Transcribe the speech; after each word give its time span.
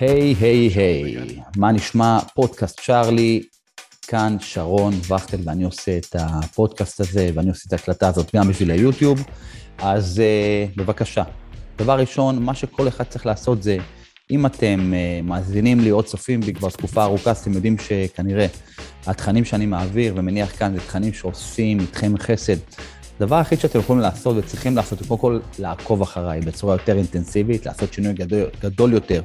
היי, 0.00 0.34
היי, 0.40 0.68
היי, 0.68 1.38
מה 1.56 1.72
נשמע? 1.72 2.18
פודקאסט 2.34 2.80
צ'ארלי, 2.80 3.42
כאן 4.06 4.36
שרון 4.40 4.94
וכטל, 4.94 5.36
ואני 5.44 5.64
עושה 5.64 5.98
את 5.98 6.16
הפודקאסט 6.18 7.00
הזה, 7.00 7.30
ואני 7.34 7.48
עושה 7.48 7.64
את 7.66 7.72
ההקלטה 7.72 8.08
הזאת 8.08 8.34
גם 8.36 8.48
בשביל 8.48 8.70
היוטיוב, 8.70 9.24
אז 9.78 10.22
uh, 10.22 10.78
בבקשה. 10.78 11.22
דבר 11.78 11.98
ראשון, 11.98 12.42
מה 12.42 12.54
שכל 12.54 12.88
אחד 12.88 13.04
צריך 13.04 13.26
לעשות 13.26 13.62
זה, 13.62 13.76
אם 14.30 14.46
אתם 14.46 14.92
uh, 14.92 15.26
מאזינים 15.26 15.80
לי 15.80 15.90
או 15.90 16.02
צופים 16.02 16.40
בי 16.40 16.52
כבר 16.52 16.70
תקופה 16.70 17.02
ארוכה, 17.02 17.30
אז 17.30 17.38
אתם 17.38 17.52
יודעים 17.52 17.76
שכנראה 17.78 18.46
התכנים 19.06 19.44
שאני 19.44 19.66
מעביר 19.66 20.14
ומניח 20.16 20.58
כאן 20.58 20.74
זה 20.74 20.80
תכנים 20.80 21.12
שעושים 21.12 21.80
איתכם 21.80 22.18
חסד. 22.18 22.56
הדבר 23.16 23.36
היחיד 23.36 23.60
שאתם 23.60 23.78
יכולים 23.78 24.02
לעשות 24.02 24.36
וצריכים 24.36 24.76
לעשות, 24.76 24.98
קודם 25.08 25.20
כל 25.20 25.38
לעקוב 25.58 26.02
אחריי 26.02 26.40
בצורה 26.40 26.74
יותר 26.74 26.96
אינטנסיבית, 26.96 27.66
לעשות 27.66 27.92
שינוי 27.92 28.12
גדול, 28.12 28.50
גדול 28.60 28.92
יותר 28.92 29.22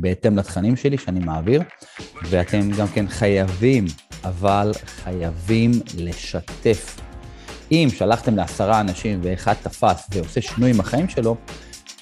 בהתאם 0.00 0.38
לתכנים 0.38 0.76
שלי 0.76 0.98
שאני 0.98 1.20
מעביר, 1.20 1.62
ואתם 2.22 2.70
גם 2.70 2.88
כן 2.88 3.08
חייבים, 3.08 3.84
אבל 4.24 4.72
חייבים 4.86 5.70
לשתף. 5.98 7.00
אם 7.72 7.88
שלחתם 7.96 8.36
לעשרה 8.36 8.80
אנשים 8.80 9.20
ואחד 9.22 9.54
תפס 9.62 10.06
ועושה 10.12 10.40
שינוי 10.40 10.70
עם 10.70 10.80
החיים 10.80 11.08
שלו, 11.08 11.36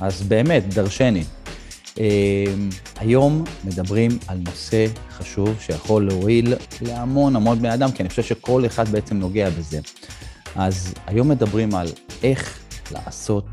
אז 0.00 0.22
באמת, 0.22 0.74
דרשני. 0.74 1.24
אה, 2.00 2.44
היום 2.96 3.44
מדברים 3.64 4.10
על 4.26 4.38
נושא 4.38 4.86
חשוב 5.10 5.56
שיכול 5.60 6.06
להועיל 6.06 6.54
להמון 6.82 7.36
המון 7.36 7.58
בני 7.58 7.74
אדם, 7.74 7.92
כי 7.92 8.02
אני 8.02 8.08
חושב 8.08 8.22
שכל 8.22 8.66
אחד 8.66 8.88
בעצם 8.88 9.16
נוגע 9.16 9.50
בזה. 9.50 9.80
אז 10.56 10.94
היום 11.06 11.28
מדברים 11.28 11.74
על 11.74 11.88
איך 12.22 12.58
לעשות 12.92 13.46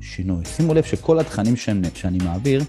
שינוי. 0.00 0.44
שימו 0.44 0.74
לב 0.74 0.84
שכל 0.84 1.18
התכנים 1.18 1.56
שאני 1.56 2.18
מעביר, 2.24 2.64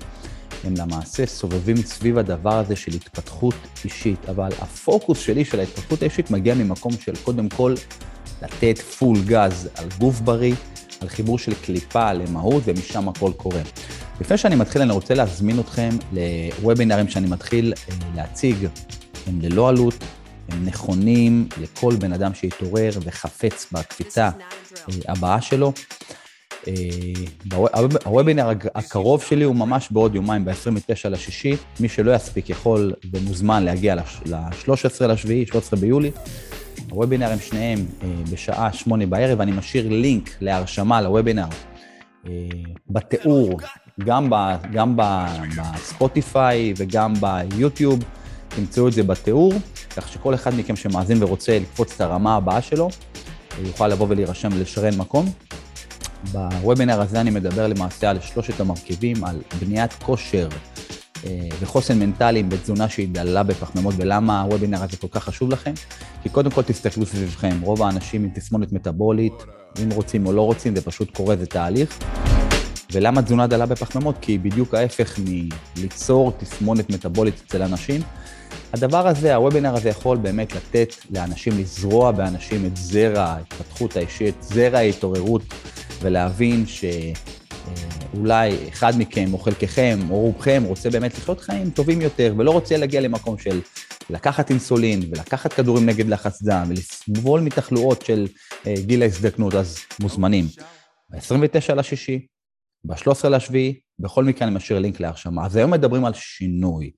הם 0.63 0.73
למעשה 0.77 1.25
סובבים 1.25 1.77
סביב 1.77 2.17
הדבר 2.17 2.53
הזה 2.53 2.75
של 2.75 2.91
התפתחות 2.93 3.55
אישית, 3.85 4.29
אבל 4.29 4.49
הפוקוס 4.59 5.19
שלי 5.19 5.45
של 5.45 5.59
ההתפתחות 5.59 6.01
האישית 6.01 6.31
מגיע 6.31 6.55
ממקום 6.55 6.91
של 6.91 7.15
קודם 7.23 7.49
כל 7.49 7.75
לתת 8.41 8.79
פול 8.79 9.17
גז 9.25 9.69
על 9.75 9.87
גוף 9.99 10.19
בריא, 10.19 10.55
על 11.01 11.09
חיבור 11.09 11.39
של 11.39 11.53
קליפה 11.53 12.13
למהות, 12.13 12.63
ומשם 12.65 13.09
הכל 13.09 13.31
קורה. 13.37 13.61
לפני 14.21 14.37
שאני 14.37 14.55
מתחיל, 14.55 14.81
אני 14.81 14.91
רוצה 14.91 15.13
להזמין 15.13 15.59
אתכם 15.59 15.89
לוובינרים 16.13 17.07
שאני 17.07 17.27
מתחיל 17.27 17.73
אה, 17.73 17.95
להציג, 18.15 18.67
הם 19.27 19.41
ללא 19.41 19.69
עלות, 19.69 20.03
הם 20.49 20.65
נכונים 20.65 21.47
לכל 21.61 21.95
בן 21.95 22.13
אדם 22.13 22.33
שהתעורר 22.33 22.91
וחפץ 23.03 23.67
בקפיצה 23.71 24.25
אה, 24.25 24.31
הבאה 25.07 25.41
שלו. 25.41 25.73
אה, 26.67 26.73
הוובינר 28.05 28.49
הקרוב 28.75 29.23
שלי 29.23 29.43
הוא 29.43 29.55
ממש 29.55 29.87
בעוד 29.91 30.15
יומיים, 30.15 30.45
ב-29 30.45 31.09
לשישי. 31.09 31.55
מי 31.79 31.89
שלא 31.89 32.15
יספיק 32.15 32.49
יכול 32.49 32.93
ומוזמן 33.13 33.63
להגיע 33.63 33.95
ל-13 33.95 35.07
לשביעי, 35.07 35.45
13 35.45 35.79
ביולי. 35.79 36.11
הוובינר 36.89 37.31
הם 37.31 37.39
שניהם 37.39 37.79
אה, 38.03 38.07
בשעה 38.31 38.73
שמונה 38.73 39.05
בערב, 39.05 39.39
ואני 39.39 39.51
משאיר 39.51 39.89
לינק 39.89 40.29
להרשמה 40.41 41.01
לוובינר 41.01 41.45
בתיאור, 42.89 43.59
גם, 43.99 44.29
גם 44.73 44.97
בספוטיפיי 45.57 46.73
וגם 46.77 47.13
ביוטיוב, 47.13 47.99
תמצאו 48.49 48.87
את 48.87 48.93
זה 48.93 49.03
בתיאור. 49.03 49.53
כך 49.97 50.07
שכל 50.07 50.33
אחד 50.35 50.55
מכם 50.55 50.75
שמאזין 50.75 51.23
ורוצה 51.23 51.59
לקפוץ 51.59 51.93
את 51.95 52.01
הרמה 52.01 52.35
הבאה 52.35 52.61
שלו, 52.61 52.89
יוכל 53.63 53.87
לבוא 53.87 54.07
ולהירשם 54.09 54.49
ולשרן 54.53 54.97
מקום. 54.97 55.25
בוובינר 56.31 57.01
הזה 57.01 57.21
אני 57.21 57.29
מדבר 57.29 57.67
למעשה 57.67 58.09
על 58.09 58.19
שלושת 58.21 58.59
המרכיבים, 58.59 59.23
על 59.23 59.35
בניית 59.59 59.93
כושר 59.93 60.49
אה, 61.25 61.47
וחוסן 61.59 61.99
מנטלי 61.99 62.43
בתזונה 62.43 62.89
שהיא 62.89 63.07
דלה 63.11 63.43
בפחמימות, 63.43 63.95
ולמה 63.97 64.41
הוובינר 64.41 64.83
הזה 64.83 64.97
כל 64.97 65.07
כך 65.11 65.23
חשוב 65.23 65.49
לכם? 65.49 65.73
כי 66.23 66.29
קודם 66.29 66.51
כל 66.51 66.61
תסתכלו 66.61 67.05
סביבכם, 67.05 67.61
רוב 67.61 67.83
האנשים 67.83 68.23
עם 68.23 68.29
תסמונת 68.33 68.71
מטאבולית, 68.71 69.33
אם 69.83 69.89
רוצים 69.91 70.25
או 70.25 70.33
לא 70.33 70.41
רוצים, 70.41 70.75
זה 70.75 70.81
פשוט 70.81 71.11
קורה, 71.11 71.35
זה 71.35 71.45
תהליך. 71.45 71.99
ולמה 72.91 73.21
תזונה 73.21 73.47
דלה 73.47 73.65
בפחמימות? 73.65 74.15
כי 74.21 74.31
היא 74.31 74.39
בדיוק 74.39 74.73
ההפך 74.73 75.19
מליצור 75.77 76.31
תסמונת 76.37 76.89
מטאבולית 76.89 77.41
אצל 77.47 77.61
אנשים. 77.61 78.01
הדבר 78.73 79.07
הזה, 79.07 79.35
הוובינר 79.35 79.75
הזה 79.75 79.89
יכול 79.89 80.17
באמת 80.17 80.55
לתת 80.55 80.95
לאנשים, 81.11 81.53
לזרוע 81.59 82.11
באנשים 82.11 82.65
את 82.65 82.77
זרע 82.77 83.23
ההתפתחות 83.23 83.97
האישית, 83.97 84.35
זרע 84.41 84.77
ההתעוררות, 84.77 85.41
ולהבין 86.01 86.65
שאולי 88.13 88.69
אחד 88.69 88.93
מכם 88.97 89.33
או 89.33 89.37
חלקכם 89.37 89.99
או 90.09 90.19
רובכם 90.19 90.63
רוצה 90.65 90.89
באמת 90.89 91.17
לחיות 91.17 91.41
חיים 91.41 91.69
טובים 91.69 92.01
יותר, 92.01 92.33
ולא 92.37 92.51
רוצה 92.51 92.77
להגיע 92.77 93.01
למקום 93.01 93.37
של 93.37 93.61
לקחת 94.09 94.49
אינסולין 94.49 94.99
ולקחת 95.09 95.53
כדורים 95.53 95.85
נגד 95.85 96.07
לחץ 96.07 96.41
דם 96.41 96.65
ולסבול 96.69 97.41
מתחלואות 97.41 98.05
של 98.05 98.27
אה, 98.67 98.73
גיל 98.85 99.01
ההזדקנות, 99.01 99.55
אז 99.55 99.77
מוזמנים. 99.99 100.45
ב-29 101.09 101.73
לשישי, 101.75 102.27
ב-13 102.83 103.29
לשביעי, 103.29 103.79
בכל 103.99 104.23
מקרה 104.23 104.47
אני 104.47 104.55
משאיר 104.55 104.79
לינק 104.79 104.99
להרשמה. 104.99 105.45
אז 105.45 105.55
היום 105.55 105.71
מדברים 105.71 106.05
על 106.05 106.13
שינוי. 106.13 106.91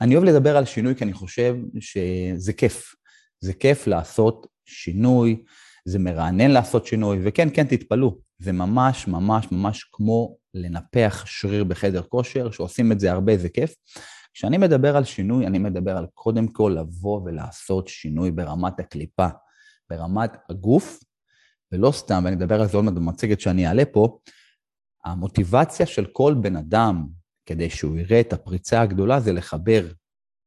אני 0.00 0.16
אוהב 0.16 0.24
לדבר 0.24 0.56
על 0.56 0.64
שינוי 0.64 0.94
כי 0.94 1.04
אני 1.04 1.12
חושב 1.12 1.56
שזה 1.80 2.52
כיף. 2.52 2.94
זה 3.40 3.52
כיף 3.52 3.86
לעשות 3.86 4.46
שינוי, 4.64 5.42
זה 5.84 5.98
מרענן 5.98 6.50
לעשות 6.50 6.86
שינוי, 6.86 7.18
וכן, 7.24 7.48
כן, 7.54 7.66
תתפלאו, 7.66 8.18
זה 8.44 8.52
ממש 8.52 9.08
ממש 9.08 9.52
ממש 9.52 9.88
כמו 9.92 10.36
לנפח 10.54 11.24
שריר 11.26 11.64
בחדר 11.64 12.02
כושר, 12.02 12.50
שעושים 12.50 12.92
את 12.92 13.00
זה 13.00 13.12
הרבה, 13.12 13.36
זה 13.36 13.48
כיף. 13.48 13.74
כשאני 14.34 14.58
מדבר 14.58 14.96
על 14.96 15.04
שינוי, 15.04 15.46
אני 15.46 15.58
מדבר 15.58 15.96
על 15.96 16.06
קודם 16.14 16.48
כל 16.48 16.76
לבוא 16.80 17.20
ולעשות 17.24 17.88
שינוי 17.88 18.30
ברמת 18.30 18.80
הקליפה, 18.80 19.26
ברמת 19.90 20.30
הגוף, 20.50 21.00
ולא 21.72 21.92
סתם, 21.92 22.22
ואני 22.24 22.36
אדבר 22.36 22.60
על 22.60 22.68
זה 22.68 22.76
עוד 22.76 22.84
מעט 22.84 22.94
במצגת 22.94 23.40
שאני 23.40 23.66
אעלה 23.66 23.84
פה, 23.92 24.18
המוטיבציה 25.04 25.86
של 25.86 26.06
כל 26.12 26.34
בן 26.40 26.56
אדם 26.56 27.06
כדי 27.46 27.70
שהוא 27.70 27.96
יראה 27.96 28.20
את 28.20 28.32
הפריצה 28.32 28.80
הגדולה, 28.80 29.20
זה 29.20 29.32
לחבר 29.32 29.86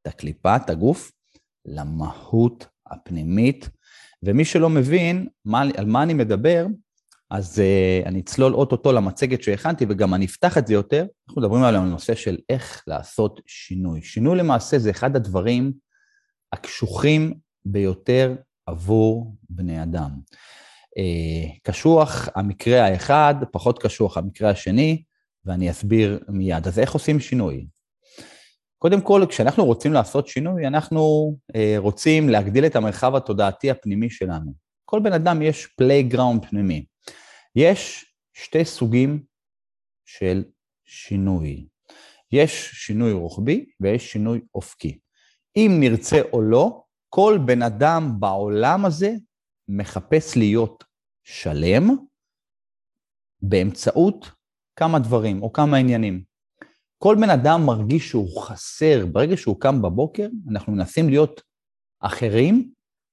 את 0.02 0.08
הקליפה, 0.08 0.56
את 0.56 0.69
הגוף, 0.69 1.12
למהות 1.66 2.68
הפנימית. 2.88 3.69
ומי 4.24 4.46
שלא 4.46 4.69
מבין 4.69 5.28
מה, 5.46 5.62
על 5.78 5.85
מה 5.85 6.03
אני 6.03 6.14
מדבר, 6.14 6.66
אז 7.32 7.60
uh, 7.60 8.08
אני 8.08 8.20
אצלול 8.20 8.54
אוטוטו 8.54 8.92
למצגת 8.92 9.44
שהכנתי 9.44 9.86
וגם 9.90 10.14
אני 10.14 10.26
אפתח 10.26 10.58
את 10.58 10.68
זה 10.68 10.74
יותר. 10.74 11.06
אנחנו 11.30 11.42
מדברים 11.42 11.64
על 11.64 11.76
הנושא 11.76 12.16
של 12.16 12.38
איך 12.50 12.84
לעשות 12.88 13.42
שינוי. 13.46 14.02
שינוי 14.02 14.38
למעשה 14.38 14.80
זה 14.80 14.90
אחד 14.90 15.16
הדברים 15.16 15.72
הקשוחים 16.54 17.34
ביותר 17.66 18.36
עבור 18.66 19.36
בני 19.50 19.84
אדם. 19.84 20.12
Uh, 21.00 21.60
קשוח 21.64 22.30
המקרה 22.36 22.86
האחד, 22.86 23.36
פחות 23.52 23.84
קשוח 23.84 24.18
המקרה 24.18 24.50
השני, 24.50 25.04
ואני 25.46 25.72
אסביר 25.72 26.20
מיד. 26.30 26.68
אז 26.68 26.80
איך 26.80 26.92
עושים 26.92 27.20
שינוי? 27.20 27.68
קודם 28.78 29.02
כל, 29.02 29.26
כשאנחנו 29.30 29.66
רוצים 29.66 29.94
לעשות 29.94 30.28
שינוי, 30.28 30.68
אנחנו 30.68 31.36
אה, 31.56 31.76
רוצים 31.78 32.30
להגדיל 32.30 32.66
את 32.66 32.76
המרחב 32.76 33.16
התודעתי 33.16 33.72
הפנימי 33.72 34.09
שלנו. 34.09 34.52
כל 34.86 35.00
בן 35.00 35.14
אדם 35.14 35.42
יש 35.42 35.66
playground 35.66 36.46
פנימי. 36.46 36.86
יש 37.59 38.06
שתי 38.34 38.66
סוגים 38.66 39.23
של 40.06 40.44
שינוי. 40.85 41.68
יש 42.31 42.72
שינוי 42.73 43.12
רוחבי 43.12 43.66
ויש 43.79 44.12
שינוי 44.12 44.41
אופקי. 44.56 45.00
אם 45.56 45.72
נרצה 45.79 46.22
או 46.34 46.41
לא, 46.41 46.84
כל 47.09 47.40
בן 47.46 47.62
אדם 47.62 48.19
בעולם 48.19 48.85
הזה 48.85 49.12
מחפש 49.67 50.38
להיות 50.38 50.84
שלם 51.23 51.84
באמצעות 53.41 54.31
כמה 54.75 55.00
דברים 55.00 55.44
או 55.44 55.53
כמה 55.53 55.78
עניינים. 55.78 56.23
כל 56.97 57.16
בן 57.22 57.29
אדם 57.29 57.62
מרגיש 57.66 58.09
שהוא 58.09 58.41
חסר, 58.41 59.05
ברגע 59.05 59.37
שהוא 59.37 59.61
קם 59.61 59.82
בבוקר, 59.82 60.28
אנחנו 60.52 60.73
מנסים 60.73 61.09
להיות 61.09 61.41
אחרים, 61.99 62.72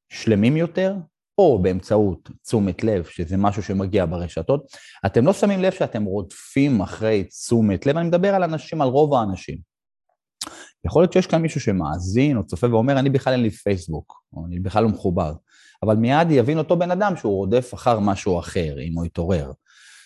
שלמים 0.09 0.57
יותר, 0.57 0.95
או 1.39 1.63
באמצעות 1.63 2.31
תשומת 2.43 2.85
לב, 2.85 3.05
שזה 3.05 3.37
משהו 3.37 3.63
שמגיע 3.63 4.07
ברשתות. 4.07 4.67
אתם 5.07 5.27
לא 5.27 5.33
שמים 5.33 5.61
לב 5.61 5.73
שאתם 5.73 6.05
רודפים 6.05 6.81
אחרי 6.81 7.25
תשומת 7.25 7.87
לב, 7.87 7.97
אני 7.97 8.09
מדבר 8.09 8.35
על 8.35 8.43
אנשים, 8.43 8.83
על 8.83 8.89
רוב 8.89 9.15
האנשים. 9.15 9.59
יכול 10.87 11.03
להיות 11.03 11.13
שיש 11.13 11.27
כאן 11.27 11.43
מישהו 11.43 11.61
שמאזין 11.61 12.37
או 12.37 12.47
צופה 12.47 12.71
ואומר, 12.71 12.99
אני 12.99 13.11
בכלל 13.11 13.33
אין 13.33 13.43
לי 13.43 13.51
פייסבוק, 13.51 14.23
או 14.33 14.47
אני 14.47 14.61
בכלל 14.61 14.83
לא 14.83 14.89
מחובר, 14.89 15.33
אבל 15.83 15.97
מיד 15.97 16.31
יבין 16.31 16.59
אותו 16.59 16.77
בן 16.77 16.91
אדם 16.91 17.17
שהוא 17.17 17.35
רודף 17.35 17.75
אחר 17.75 18.01
משהו 18.01 18.39
אחר, 18.39 18.81
אם 18.81 18.93
הוא 18.95 19.05
יתעורר. 19.05 19.53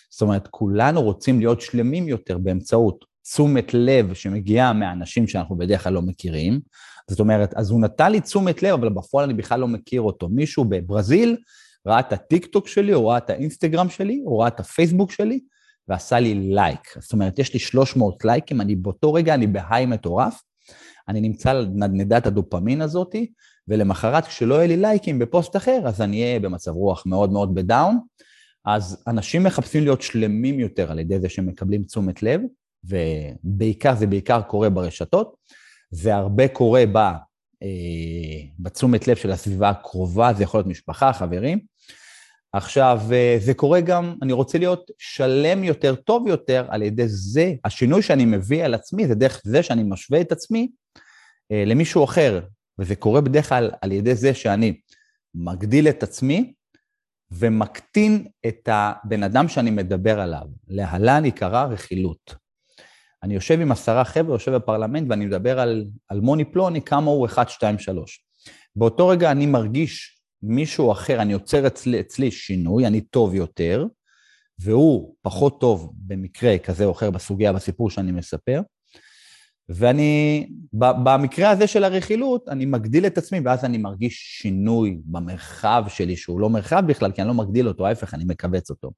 זאת 0.09 0.21
אומרת, 0.21 0.47
כולנו 0.47 1.01
רוצים 1.01 1.39
להיות 1.39 1.61
שלמים 1.61 2.07
יותר 2.07 2.37
באמצעות 2.37 3.05
תשומת 3.23 3.73
לב 3.73 4.13
שמגיעה 4.13 4.73
מהאנשים 4.73 5.27
שאנחנו 5.27 5.57
בדרך 5.57 5.83
כלל 5.83 5.93
לא 5.93 6.01
מכירים. 6.01 6.59
זאת 7.09 7.19
אומרת, 7.19 7.53
אז 7.53 7.71
הוא 7.71 7.81
נתן 7.81 8.11
לי 8.11 8.21
תשומת 8.21 8.63
לב, 8.63 8.73
אבל 8.73 8.89
בפועל 8.89 9.25
אני 9.25 9.33
בכלל 9.33 9.59
לא 9.59 9.67
מכיר 9.67 10.01
אותו. 10.01 10.29
מישהו 10.29 10.65
בברזיל 10.65 11.37
ראה 11.87 11.99
את 11.99 12.13
הטיק 12.13 12.45
טוק 12.45 12.67
שלי, 12.67 12.93
או 12.93 13.07
ראה 13.07 13.17
את 13.17 13.29
האינסטגרם 13.29 13.89
שלי, 13.89 14.21
או 14.25 14.39
ראה 14.39 14.47
את 14.47 14.59
הפייסבוק 14.59 15.11
שלי, 15.11 15.39
ועשה 15.87 16.19
לי 16.19 16.33
לייק. 16.33 16.95
זאת 16.99 17.13
אומרת, 17.13 17.39
יש 17.39 17.53
לי 17.53 17.59
300 17.59 18.25
לייקים, 18.25 18.61
אני 18.61 18.75
באותו 18.75 19.13
רגע, 19.13 19.33
אני 19.33 19.47
ב 19.47 19.55
high 19.55 19.85
מטורף, 19.85 20.41
אני 21.07 21.21
נמצא 21.21 21.51
על 21.51 21.69
נדנדת 21.73 22.27
הדופמין 22.27 22.81
הזאתי, 22.81 23.31
ולמחרת 23.67 24.25
כשלא 24.25 24.55
יהיה 24.55 24.67
לי 24.67 24.77
לייקים 24.77 25.19
בפוסט 25.19 25.55
אחר, 25.55 25.81
אז 25.85 26.01
אני 26.01 26.23
אהיה 26.23 26.39
במצב 26.39 26.71
רוח 26.71 27.03
מאוד 27.05 27.31
מאוד 27.31 27.55
ב 27.55 27.62
down. 27.62 27.99
אז 28.65 29.03
אנשים 29.07 29.43
מחפשים 29.43 29.83
להיות 29.83 30.01
שלמים 30.01 30.59
יותר 30.59 30.91
על 30.91 30.99
ידי 30.99 31.19
זה 31.19 31.29
שהם 31.29 31.45
מקבלים 31.47 31.83
תשומת 31.83 32.23
לב, 32.23 32.41
ובעיקר, 32.83 33.95
זה 33.95 34.07
בעיקר 34.07 34.41
קורה 34.41 34.69
ברשתות, 34.69 35.35
זה 35.91 36.15
הרבה 36.15 36.47
קורה 36.47 36.83
ב, 36.91 36.97
אה, 37.63 38.41
בתשומת 38.59 39.07
לב 39.07 39.15
של 39.15 39.31
הסביבה 39.31 39.69
הקרובה, 39.69 40.31
זה 40.37 40.43
יכול 40.43 40.57
להיות 40.57 40.67
משפחה, 40.67 41.13
חברים. 41.13 41.59
עכשיו, 42.53 42.99
אה, 43.11 43.37
זה 43.39 43.53
קורה 43.53 43.81
גם, 43.81 44.15
אני 44.21 44.33
רוצה 44.33 44.57
להיות 44.57 44.91
שלם 44.97 45.63
יותר, 45.63 45.95
טוב 45.95 46.27
יותר, 46.27 46.65
על 46.69 46.81
ידי 46.81 47.07
זה, 47.07 47.53
השינוי 47.65 48.01
שאני 48.01 48.25
מביא 48.25 48.63
על 48.63 48.73
עצמי, 48.73 49.07
זה 49.07 49.15
דרך 49.15 49.41
זה 49.45 49.63
שאני 49.63 49.83
משווה 49.83 50.21
את 50.21 50.31
עצמי 50.31 50.69
אה, 51.51 51.63
למישהו 51.65 52.03
אחר, 52.03 52.41
וזה 52.79 52.95
קורה 52.95 53.21
בדרך 53.21 53.49
כלל 53.49 53.71
על 53.81 53.91
ידי 53.91 54.15
זה 54.15 54.33
שאני 54.33 54.79
מגדיל 55.35 55.87
את 55.87 56.03
עצמי 56.03 56.53
ומקטין 57.31 58.27
את 58.47 58.69
הבן 58.71 59.23
אדם 59.23 59.47
שאני 59.47 59.71
מדבר 59.71 60.19
עליו. 60.19 60.45
להלן 60.67 61.23
עיקרה 61.23 61.63
רכילות. 61.65 62.35
אני 63.23 63.33
יושב 63.33 63.59
עם 63.59 63.71
עשרה 63.71 64.05
חבר'ה, 64.05 64.35
יושב 64.35 64.55
בפרלמנט 64.55 65.07
ואני 65.09 65.25
מדבר 65.25 65.59
על, 65.59 65.85
על 66.07 66.19
מוני 66.19 66.45
פלוני, 66.45 66.81
כמה 66.81 67.11
הוא 67.11 67.25
1, 67.25 67.49
2, 67.49 67.79
3. 67.79 68.23
באותו 68.75 69.07
רגע 69.07 69.31
אני 69.31 69.45
מרגיש 69.45 70.21
מישהו 70.43 70.91
אחר, 70.91 71.21
אני 71.21 71.33
יוצר 71.33 71.67
אצלי, 71.67 71.99
אצלי 71.99 72.31
שינוי, 72.31 72.87
אני 72.87 73.01
טוב 73.01 73.35
יותר, 73.35 73.85
והוא 74.59 75.15
פחות 75.21 75.59
טוב 75.61 75.93
במקרה 75.95 76.57
כזה 76.57 76.85
או 76.85 76.91
אחר 76.91 77.11
בסוגיה, 77.11 77.53
בסיפור 77.53 77.89
שאני 77.89 78.11
מספר, 78.11 78.61
ואני, 79.69 80.47
במקרה 80.73 81.49
הזה 81.49 81.67
של 81.67 81.83
הרכילות, 81.83 82.49
אני 82.49 82.65
מגדיל 82.65 83.05
את 83.05 83.17
עצמי, 83.17 83.39
ואז 83.45 83.65
אני 83.65 83.77
מרגיש 83.77 84.39
שינוי 84.41 85.01
במרחב 85.05 85.83
שלי, 85.87 86.15
שהוא 86.15 86.39
לא 86.39 86.49
מרחב 86.49 86.83
בכלל, 86.87 87.11
כי 87.11 87.21
אני 87.21 87.27
לא 87.27 87.33
מגדיל 87.33 87.67
אותו, 87.67 87.87
ההפך, 87.87 88.13
אני 88.13 88.23
מכווץ 88.27 88.69
אותו. 88.69 88.91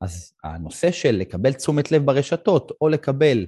אז 0.00 0.32
הנושא 0.44 0.90
של 0.90 1.10
לקבל 1.10 1.52
תשומת 1.52 1.92
לב 1.92 2.06
ברשתות, 2.06 2.72
או 2.80 2.88
לקבל, 2.88 3.46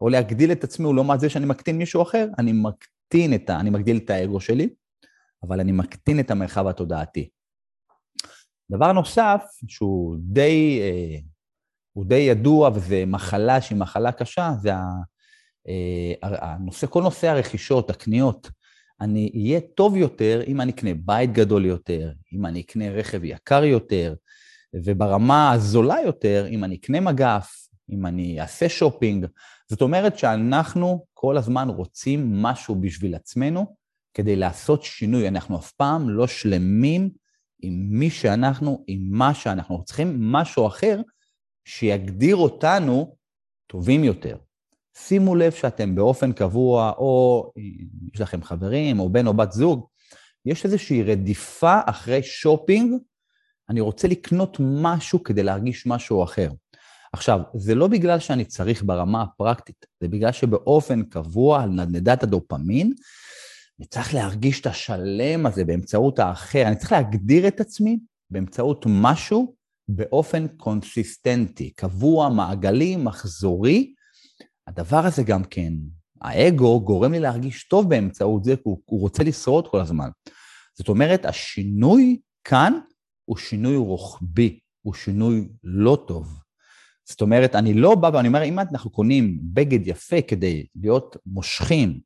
או 0.00 0.08
להגדיל 0.08 0.52
את 0.52 0.64
עצמי, 0.64 0.86
הוא 0.86 0.94
לא 0.94 1.04
מה 1.04 1.18
זה 1.18 1.30
שאני 1.30 1.46
מקטין 1.46 1.78
מישהו 1.78 2.02
אחר, 2.02 2.26
אני 2.38 2.52
מקטין 2.52 3.34
את 3.34 3.50
ה... 3.50 3.60
אני 3.60 3.70
מגדיל 3.70 3.96
את 3.96 4.10
האגו 4.10 4.40
שלי, 4.40 4.68
אבל 5.42 5.60
אני 5.60 5.72
מקטין 5.72 6.20
את 6.20 6.30
המרחב 6.30 6.66
התודעתי. 6.66 7.28
דבר 8.70 8.92
נוסף, 8.92 9.42
שהוא 9.68 10.16
די, 10.20 10.80
אה, 10.82 11.18
הוא 11.92 12.04
די 12.06 12.14
ידוע, 12.14 12.70
וזה 12.74 13.04
מחלה 13.06 13.60
שהיא 13.60 13.78
מחלה 13.78 14.12
קשה, 14.12 14.52
זה 14.60 14.72
אה, 15.68 16.12
הנושא, 16.22 16.86
כל 16.86 17.02
נושא 17.02 17.28
הרכישות, 17.28 17.90
הקניות. 17.90 18.50
אני 19.00 19.32
אהיה 19.34 19.60
טוב 19.60 19.96
יותר 19.96 20.42
אם 20.46 20.60
אני 20.60 20.72
אקנה 20.72 20.90
בית 20.94 21.32
גדול 21.32 21.64
יותר, 21.64 22.12
אם 22.32 22.46
אני 22.46 22.60
אקנה 22.60 22.90
רכב 22.90 23.24
יקר 23.24 23.64
יותר, 23.64 24.14
וברמה 24.74 25.52
הזולה 25.52 25.96
יותר, 26.04 26.46
אם 26.50 26.64
אני 26.64 26.76
אקנה 26.76 27.00
מגף, 27.00 27.68
אם 27.90 28.06
אני 28.06 28.40
אעשה 28.40 28.68
שופינג. 28.68 29.26
זאת 29.68 29.82
אומרת 29.82 30.18
שאנחנו 30.18 31.06
כל 31.14 31.36
הזמן 31.36 31.68
רוצים 31.68 32.42
משהו 32.42 32.74
בשביל 32.74 33.14
עצמנו 33.14 33.76
כדי 34.14 34.36
לעשות 34.36 34.82
שינוי. 34.82 35.28
אנחנו 35.28 35.58
אף 35.58 35.72
פעם 35.72 36.10
לא 36.10 36.26
שלמים 36.26 37.10
עם 37.62 37.86
מי 37.90 38.10
שאנחנו, 38.10 38.84
עם 38.86 39.08
מה 39.10 39.34
שאנחנו 39.34 39.84
צריכים, 39.84 40.16
משהו 40.32 40.66
אחר 40.66 41.00
שיגדיר 41.64 42.36
אותנו 42.36 43.16
טובים 43.66 44.04
יותר. 44.04 44.36
שימו 44.96 45.34
לב 45.34 45.52
שאתם 45.52 45.94
באופן 45.94 46.32
קבוע, 46.32 46.90
או 46.90 47.52
יש 48.14 48.20
לכם 48.20 48.42
חברים, 48.42 49.00
או 49.00 49.08
בן 49.08 49.26
או 49.26 49.34
בת 49.34 49.52
זוג, 49.52 49.86
יש 50.46 50.64
איזושהי 50.64 51.02
רדיפה 51.02 51.80
אחרי 51.86 52.22
שופינג, 52.22 53.00
אני 53.70 53.80
רוצה 53.80 54.08
לקנות 54.08 54.56
משהו 54.60 55.22
כדי 55.22 55.42
להרגיש 55.42 55.86
משהו 55.86 56.24
אחר. 56.24 56.50
עכשיו, 57.12 57.40
זה 57.54 57.74
לא 57.74 57.88
בגלל 57.88 58.18
שאני 58.18 58.44
צריך 58.44 58.82
ברמה 58.84 59.22
הפרקטית, 59.22 59.86
זה 60.00 60.08
בגלל 60.08 60.32
שבאופן 60.32 61.02
קבוע 61.02 61.62
על 61.62 61.70
נדנדת 61.70 62.22
הדופמין, 62.22 62.92
אני 63.78 63.86
צריך 63.86 64.14
להרגיש 64.14 64.60
את 64.60 64.66
השלם 64.66 65.46
הזה 65.46 65.64
באמצעות 65.64 66.18
האחר, 66.18 66.62
אני 66.66 66.76
צריך 66.76 66.92
להגדיר 66.92 67.48
את 67.48 67.60
עצמי 67.60 67.98
באמצעות 68.30 68.84
משהו 68.88 69.54
באופן 69.88 70.46
קונסיסטנטי, 70.48 71.70
קבוע, 71.70 72.28
מעגלי, 72.28 72.96
מחזורי, 72.96 73.94
הדבר 74.66 75.06
הזה 75.06 75.22
גם 75.22 75.44
כן, 75.44 75.72
האגו 76.20 76.80
גורם 76.80 77.12
לי 77.12 77.20
להרגיש 77.20 77.68
טוב 77.68 77.90
באמצעות 77.90 78.44
זה, 78.44 78.56
כי 78.56 78.62
הוא, 78.64 78.80
הוא 78.84 79.00
רוצה 79.00 79.22
לשרוד 79.24 79.68
כל 79.68 79.80
הזמן. 79.80 80.08
זאת 80.78 80.88
אומרת, 80.88 81.24
השינוי 81.24 82.20
כאן 82.44 82.80
הוא 83.30 83.36
שינוי 83.36 83.76
רוחבי, 83.76 84.58
הוא 84.82 84.94
שינוי 84.94 85.48
לא 85.64 86.04
טוב. 86.08 86.38
זאת 87.08 87.20
אומרת, 87.20 87.54
אני 87.54 87.74
לא 87.74 87.94
בא 87.94 88.10
ואני 88.14 88.28
אומר, 88.28 88.44
אם 88.44 88.58
אנחנו 88.58 88.90
קונים 88.90 89.38
בגד 89.42 89.86
יפה 89.86 90.22
כדי 90.22 90.66
להיות 90.82 91.16
מושכים 91.26 92.00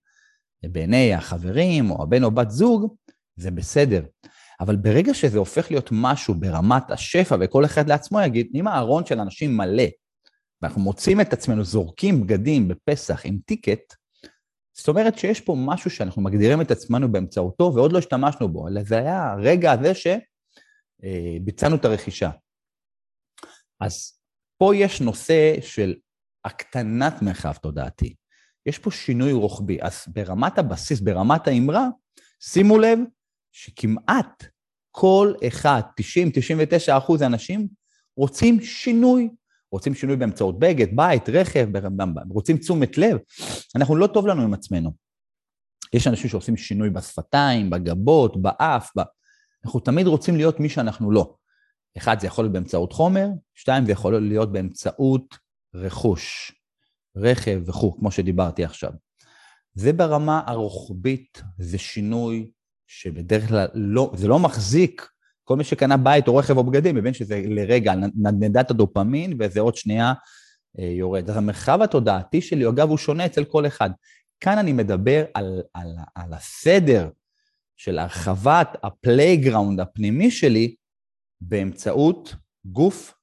בעיני 0.65 1.15
החברים 1.15 1.91
או 1.91 2.03
הבן 2.03 2.25
או 2.25 2.31
בת 2.31 2.51
זוג, 2.51 2.95
זה 3.37 3.51
בסדר. 3.51 4.05
אבל 4.61 4.77
ברגע 4.77 5.15
שזה 5.15 5.39
הופך 5.39 5.71
להיות 5.71 5.89
משהו 5.93 6.35
ברמת 6.35 6.91
השפע 6.91 7.37
וכל 7.41 7.65
אחד 7.65 7.89
לעצמו 7.89 8.21
יגיד, 8.21 8.49
אם 8.55 8.69
הארון 8.69 9.07
של 9.07 9.21
אנשים 9.21 9.57
מלא 9.57 9.87
ואנחנו 10.63 10.81
מוצאים 10.81 11.21
את 11.21 11.33
עצמנו 11.33 11.65
זורקים 11.65 12.21
בגדים 12.21 12.69
בפסח 12.69 13.27
עם 13.27 13.39
טיקט, 13.47 13.95
זאת 14.77 14.89
אומרת 14.89 15.19
שיש 15.19 15.41
פה 15.41 15.57
משהו 15.59 15.91
שאנחנו 15.91 16.23
מגדירים 16.23 16.61
את 16.61 16.71
עצמנו 16.71 17.13
באמצעותו 17.13 17.73
ועוד 17.75 17.93
לא 17.93 17.99
השתמשנו 17.99 18.49
בו, 18.49 18.69
אלא 18.69 18.83
זה 18.83 18.99
היה 18.99 19.33
הרגע 19.33 19.73
הזה 19.73 19.95
שביצענו 21.05 21.77
את 21.77 21.85
הרכישה. 21.85 22.31
אז 23.81 24.19
פה 24.59 24.77
יש 24.77 25.01
נושא 25.01 25.61
של 25.61 25.95
הקטנת 26.45 27.23
מרחב 27.23 27.53
תודעתי. 27.53 28.15
יש 28.67 28.79
פה 28.79 28.91
שינוי 28.91 29.33
רוחבי. 29.33 29.79
אז 29.83 30.05
ברמת 30.09 30.59
הבסיס, 30.59 31.01
ברמת 31.01 31.49
האמרה, 31.49 31.89
שימו 32.41 32.79
לב 32.79 32.99
שכמעט 33.53 34.45
כל 34.91 35.35
אחד, 35.49 35.81
90-99 36.91 36.99
אחוז 36.99 37.23
האנשים, 37.23 37.69
רוצים 38.17 38.61
שינוי. 38.61 39.29
רוצים 39.73 39.95
שינוי 39.95 40.17
באמצעות 40.17 40.59
בגד, 40.59 40.97
בית, 40.97 41.29
רכב, 41.29 41.69
רוצים 42.31 42.57
תשומת 42.57 42.99
לב, 42.99 43.19
אנחנו 43.77 43.97
לא 43.97 44.07
טוב 44.07 44.27
לנו 44.27 44.43
עם 44.43 44.55
עצמנו. 44.55 44.93
יש 45.93 46.07
אנשים 46.07 46.31
שעושים 46.31 46.57
שינוי 46.57 46.91
בשפתיים, 46.91 47.71
בגבות, 47.71 48.43
באף, 48.43 48.91
ב... 48.99 49.03
אנחנו 49.65 49.81
תמיד 49.81 50.07
רוצים 50.07 50.37
להיות 50.37 50.61
מי 50.61 50.69
שאנחנו 50.69 51.11
לא. 51.11 51.35
אחד, 51.97 52.21
זה 52.21 52.27
יכול 52.27 52.45
להיות 52.45 52.53
באמצעות 52.53 52.93
חומר, 52.93 53.29
שתיים, 53.55 53.87
זה 53.87 53.93
יכול 53.93 54.19
להיות 54.19 54.53
באמצעות 54.53 55.39
רכוש, 55.75 56.53
רכב 57.17 57.63
וכו', 57.67 57.97
כמו 57.99 58.11
שדיברתי 58.11 58.65
עכשיו. 58.65 58.91
זה 59.75 59.93
ברמה 59.93 60.43
הרוחבית, 60.47 61.43
זה 61.59 61.79
שינוי 61.79 62.51
שבדרך 62.87 63.49
כלל 63.49 63.67
לא, 63.75 64.13
זה 64.15 64.29
לא 64.29 64.39
מחזיק 64.39 65.09
כל 65.45 65.57
מי 65.57 65.65
שקנה 65.65 65.97
בית 65.97 66.29
או 66.29 66.37
רכב 66.37 66.57
או 66.57 66.65
בגדים 66.65 66.95
מבין 66.95 67.15
שזה 67.15 67.43
לרגע 67.47 67.95
נדנדת 68.15 68.71
הדופמין 68.71 69.37
וזה 69.39 69.61
עוד 69.61 69.77
שנייה 69.77 70.13
אה, 70.79 70.85
יורד. 70.85 71.31
אז 71.31 71.37
המרחב 71.37 71.83
התודעתי 71.83 72.41
שלי, 72.41 72.69
אגב, 72.69 72.89
הוא 72.89 72.99
שונה 72.99 73.27
אצל 73.27 73.45
כל 73.45 73.67
אחד. 73.67 73.91
כאן 74.41 74.59
אני 74.59 74.73
מדבר 74.73 75.25
על, 75.35 75.63
על, 75.75 75.89
על 76.15 76.33
הסדר 76.33 77.09
של 77.77 77.99
הרחבת 77.99 78.77
ה 78.83 78.92
playground 78.92 79.81
הפנימי 79.81 80.31
שלי 80.31 80.75
באמצעות 81.41 82.37
גוף 82.65 83.15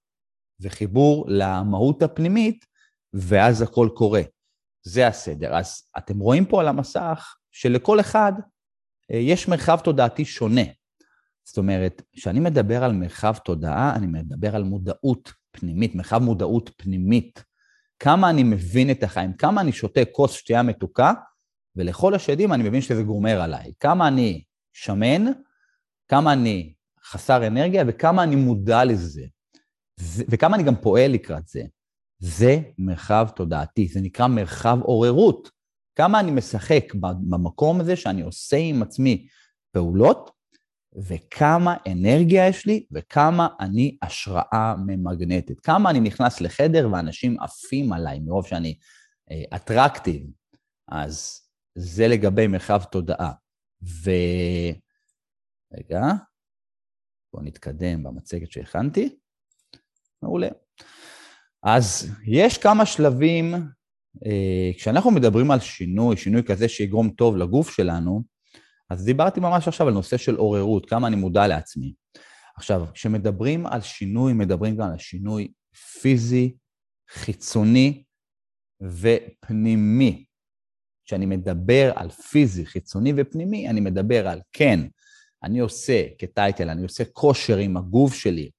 וחיבור 0.60 1.26
למהות 1.28 2.04
הפנימית, 2.04 2.66
ואז 3.14 3.62
הכל 3.62 3.90
קורה. 3.94 4.22
זה 4.84 5.08
הסדר. 5.08 5.56
אז 5.56 5.84
אתם 5.98 6.20
רואים 6.20 6.46
פה 6.46 6.62
על 6.62 6.68
המסך 6.68 7.36
שלכל 7.52 8.00
אחד 8.00 8.34
אה, 9.12 9.18
יש 9.18 9.48
מרחב 9.48 9.80
תודעתי 9.80 10.26
שונה. 10.26 10.62
זאת 11.44 11.58
אומרת, 11.58 12.02
כשאני 12.16 12.40
מדבר 12.40 12.84
על 12.84 12.92
מרחב 12.92 13.36
תודעה, 13.46 13.96
אני 13.96 14.08
מדבר 14.08 14.56
על 14.56 14.64
מודעות 14.64 15.34
פנימית, 15.52 15.96
מרחב 15.96 16.18
מודעות 16.18 16.70
פנימית. 16.78 17.44
כמה 18.00 18.30
אני 18.30 18.44
מבין 18.44 18.92
את 18.92 19.04
החיים, 19.04 19.34
כמה 19.34 19.62
אני 19.62 19.72
שותה 19.72 20.02
כוס 20.12 20.32
שתייה 20.32 20.64
מתוקה, 20.64 21.14
ולכל 21.76 22.16
השדים 22.16 22.54
אני 22.54 22.64
מבין 22.64 22.82
שזה 22.82 23.04
גומר 23.04 23.42
עליי. 23.42 23.72
כמה 23.80 24.08
אני 24.08 24.44
שמן, 24.74 25.26
כמה 26.08 26.34
אני 26.34 26.74
חסר 27.04 27.48
אנרגיה, 27.48 27.84
וכמה 27.88 28.24
אני 28.24 28.36
מודע 28.36 28.86
לזה. 28.86 29.24
וכמה 30.30 30.56
אני 30.56 30.64
גם 30.64 30.76
פועל 30.76 31.12
לקראת 31.12 31.48
זה. 31.48 31.62
זה 32.20 32.60
מרחב 32.78 33.28
תודעתי, 33.36 33.88
זה 33.88 34.02
נקרא 34.02 34.28
מרחב 34.28 34.78
עוררות. 34.82 35.50
כמה 35.96 36.20
אני 36.20 36.32
משחק 36.32 36.94
במקום 37.30 37.82
הזה 37.82 37.96
שאני 37.96 38.22
עושה 38.22 38.58
עם 38.58 38.82
עצמי 38.82 39.28
פעולות, 39.72 40.32
וכמה 41.08 41.76
אנרגיה 41.92 42.48
יש 42.48 42.66
לי, 42.66 42.86
וכמה 42.92 43.48
אני 43.60 43.98
השראה 44.02 44.76
ממגנטית. 44.86 45.60
כמה 45.60 45.90
אני 45.90 46.00
נכנס 46.00 46.42
לחדר 46.42 46.90
ואנשים 46.92 47.40
עפים 47.40 47.94
עליי 47.94 48.20
מרוב 48.20 48.48
שאני 48.48 48.76
אטרקטיב. 49.56 50.22
אה, 50.94 51.04
אז 51.04 51.41
זה 51.76 52.08
לגבי 52.08 52.48
מרחב 52.48 52.84
תודעה. 52.84 53.32
ו... 53.84 54.12
רגע, 55.74 56.02
בואו 57.34 57.44
נתקדם 57.44 58.04
במצגת 58.04 58.52
שהכנתי. 58.52 59.18
מעולה. 60.24 60.48
אז 61.64 62.12
יש 62.26 62.58
כמה 62.58 62.86
שלבים, 62.86 63.54
אה, 64.26 64.72
כשאנחנו 64.78 65.12
מדברים 65.12 65.52
על 65.52 65.60
שינוי, 65.60 66.18
שינוי 66.18 66.44
כזה 66.44 66.70
שיגרום 66.70 67.10
טוב 67.10 67.38
לגוף 67.38 67.72
שלנו, 67.72 68.24
אז 68.90 69.06
דיברתי 69.06 69.40
ממש 69.40 69.68
עכשיו 69.68 69.88
על 69.88 69.94
נושא 69.94 70.18
של 70.18 70.36
עוררות, 70.36 70.90
כמה 70.90 71.08
אני 71.08 71.16
מודע 71.16 71.48
לעצמי. 71.48 71.94
עכשיו, 72.58 72.86
כשמדברים 72.94 73.66
על 73.66 73.82
שינוי, 73.82 74.34
מדברים 74.34 74.78
גם 74.78 74.88
על 74.92 74.98
שינוי 74.98 75.52
פיזי, 76.02 76.56
חיצוני 77.10 78.04
ופנימי. 78.82 80.26
כשאני 81.12 81.26
מדבר 81.26 81.92
על 81.96 82.10
פיזי, 82.10 82.66
חיצוני 82.66 83.14
ופנימי, 83.18 83.70
אני 83.70 83.80
מדבר 83.80 84.28
על 84.28 84.42
כן, 84.54 84.80
אני 85.44 85.60
עושה 85.60 86.04
כטייטל, 86.18 86.70
אני 86.70 86.84
עושה 86.84 87.04
כושר 87.06 87.58
עם 87.58 87.78
הגוף 87.78 88.14
שלי, 88.14 88.50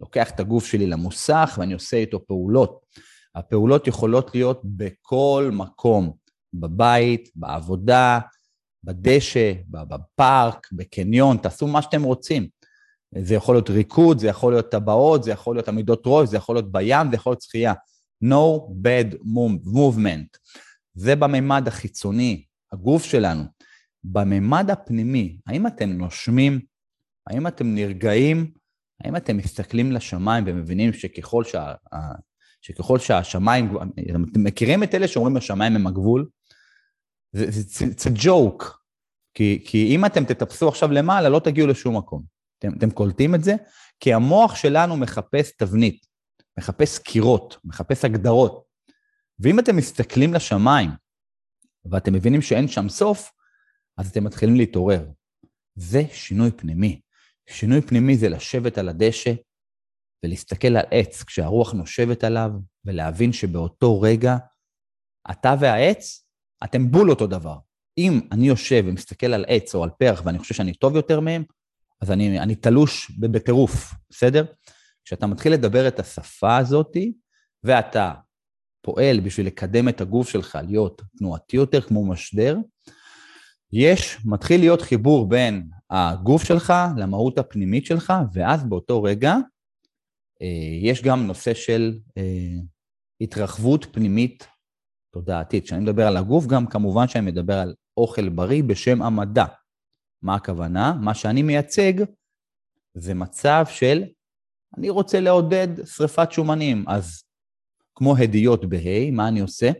לוקח 0.00 0.30
את 0.30 0.40
הגוף 0.40 0.66
שלי 0.66 0.86
למוסך 0.86 1.58
ואני 1.58 1.74
עושה 1.74 1.96
איתו 1.96 2.26
פעולות. 2.26 2.80
הפעולות 3.34 3.86
יכולות 3.86 4.34
להיות 4.34 4.60
בכל 4.64 5.50
מקום, 5.52 6.12
בבית, 6.54 7.28
בעבודה, 7.36 8.18
בדשא, 8.84 9.52
בפארק, 9.68 10.68
בקניון, 10.72 11.36
תעשו 11.36 11.66
מה 11.66 11.82
שאתם 11.82 12.02
רוצים. 12.02 12.48
זה 13.18 13.34
יכול 13.34 13.54
להיות 13.54 13.70
ריקוד, 13.70 14.18
זה 14.18 14.26
יכול 14.26 14.52
להיות 14.52 14.70
טבעות, 14.70 15.24
זה 15.24 15.30
יכול 15.30 15.56
להיות 15.56 15.68
עמידות 15.68 16.02
ראש, 16.06 16.28
זה 16.28 16.36
יכול 16.36 16.56
להיות 16.56 16.72
בים, 16.72 17.10
זה 17.10 17.16
יכול 17.16 17.30
להיות 17.30 17.42
שחייה. 17.42 17.74
No 18.24 18.70
bad 18.82 19.14
movement. 19.14 20.38
זה 20.94 21.16
בממד 21.16 21.68
החיצוני, 21.68 22.44
הגוף 22.72 23.04
שלנו. 23.04 23.44
בממד 24.04 24.70
הפנימי, 24.70 25.38
האם 25.46 25.66
אתם 25.66 25.90
נושמים? 25.90 26.60
האם 27.26 27.46
אתם 27.46 27.74
נרגעים? 27.74 28.52
האם 29.00 29.16
אתם 29.16 29.36
מסתכלים 29.36 29.92
לשמיים 29.92 30.44
ומבינים 30.46 30.92
שככל, 30.92 31.44
שה, 31.44 31.74
שככל 32.60 32.98
שהשמיים, 32.98 33.76
אתם 34.32 34.44
מכירים 34.44 34.82
את 34.82 34.94
אלה 34.94 35.08
שאומרים 35.08 35.36
השמיים 35.36 35.76
הם 35.76 35.86
הגבול? 35.86 36.28
זה 37.32 38.10
ג'וק, 38.14 38.82
כי, 39.34 39.64
כי 39.66 39.96
אם 39.96 40.04
אתם 40.04 40.24
תטפסו 40.24 40.68
עכשיו 40.68 40.92
למעלה, 40.92 41.28
לא 41.28 41.38
תגיעו 41.38 41.66
לשום 41.66 41.96
מקום. 41.96 42.22
אתם, 42.58 42.72
אתם 42.78 42.90
קולטים 42.90 43.34
את 43.34 43.44
זה? 43.44 43.54
כי 44.00 44.14
המוח 44.14 44.54
שלנו 44.54 44.96
מחפש 44.96 45.52
תבנית, 45.56 46.06
מחפש 46.58 46.98
קירות, 46.98 47.56
מחפש 47.64 48.04
הגדרות. 48.04 48.71
ואם 49.42 49.58
אתם 49.58 49.76
מסתכלים 49.76 50.34
לשמיים 50.34 50.90
ואתם 51.84 52.12
מבינים 52.12 52.42
שאין 52.42 52.68
שם 52.68 52.88
סוף, 52.88 53.32
אז 53.96 54.10
אתם 54.10 54.24
מתחילים 54.24 54.56
להתעורר. 54.56 55.08
זה 55.74 56.02
שינוי 56.12 56.50
פנימי. 56.50 57.00
שינוי 57.48 57.80
פנימי 57.80 58.16
זה 58.16 58.28
לשבת 58.28 58.78
על 58.78 58.88
הדשא 58.88 59.32
ולהסתכל 60.24 60.76
על 60.76 60.84
עץ 60.90 61.22
כשהרוח 61.22 61.72
נושבת 61.72 62.24
עליו, 62.24 62.50
ולהבין 62.84 63.32
שבאותו 63.32 64.00
רגע 64.00 64.36
אתה 65.30 65.54
והעץ, 65.60 66.26
אתם 66.64 66.90
בול 66.90 67.10
אותו 67.10 67.26
דבר. 67.26 67.58
אם 67.98 68.20
אני 68.32 68.48
יושב 68.48 68.84
ומסתכל 68.86 69.26
על 69.26 69.44
עץ 69.48 69.74
או 69.74 69.84
על 69.84 69.90
פרח 69.90 70.22
ואני 70.24 70.38
חושב 70.38 70.54
שאני 70.54 70.74
טוב 70.74 70.96
יותר 70.96 71.20
מהם, 71.20 71.44
אז 72.00 72.10
אני, 72.10 72.40
אני 72.40 72.54
תלוש 72.54 73.10
בטירוף, 73.10 73.94
בסדר? 74.10 74.44
כשאתה 75.04 75.26
מתחיל 75.26 75.52
לדבר 75.52 75.88
את 75.88 76.00
השפה 76.00 76.56
הזאת, 76.56 76.96
ואתה 77.64 78.14
פועל 78.82 79.20
בשביל 79.20 79.46
לקדם 79.46 79.88
את 79.88 80.00
הגוף 80.00 80.28
שלך, 80.28 80.58
להיות 80.68 81.02
תנועתי 81.18 81.56
יותר 81.56 81.80
כמו 81.80 82.06
משדר, 82.06 82.56
יש, 83.72 84.18
מתחיל 84.24 84.60
להיות 84.60 84.82
חיבור 84.82 85.28
בין 85.28 85.68
הגוף 85.90 86.44
שלך 86.44 86.72
למהות 86.96 87.38
הפנימית 87.38 87.86
שלך, 87.86 88.12
ואז 88.32 88.64
באותו 88.64 89.02
רגע 89.02 89.36
אה, 90.42 90.78
יש 90.82 91.02
גם 91.02 91.26
נושא 91.26 91.54
של 91.54 91.98
אה, 92.16 92.58
התרחבות 93.20 93.86
פנימית 93.92 94.46
תודעתית. 95.12 95.64
כשאני 95.64 95.80
מדבר 95.80 96.06
על 96.06 96.16
הגוף, 96.16 96.46
גם 96.46 96.66
כמובן 96.66 97.08
שאני 97.08 97.26
מדבר 97.26 97.58
על 97.58 97.74
אוכל 97.96 98.28
בריא 98.28 98.62
בשם 98.62 99.02
המדע. 99.02 99.44
מה 100.22 100.34
הכוונה? 100.34 100.94
מה 101.00 101.14
שאני 101.14 101.42
מייצג 101.42 101.92
זה 102.94 103.14
מצב 103.14 103.64
של 103.68 104.04
אני 104.78 104.90
רוצה 104.90 105.20
לעודד 105.20 105.68
שריפת 105.86 106.32
שומנים, 106.32 106.84
אז 106.88 107.22
כמו 108.02 108.16
הדיות 108.16 108.64
בה', 108.64 109.10
מה 109.12 109.28
אני 109.28 109.40
עושה? 109.40 109.70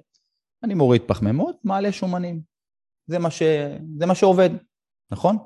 אני 0.63 0.75
מוריד 0.75 1.03
פחמימות, 1.07 1.57
מעלה 1.65 1.93
שומנים. 1.93 2.41
זה 3.07 3.19
מה, 3.19 3.31
ש... 3.31 3.43
זה 3.99 4.07
מה 4.07 4.15
שעובד, 4.15 4.51
נכון? 5.11 5.37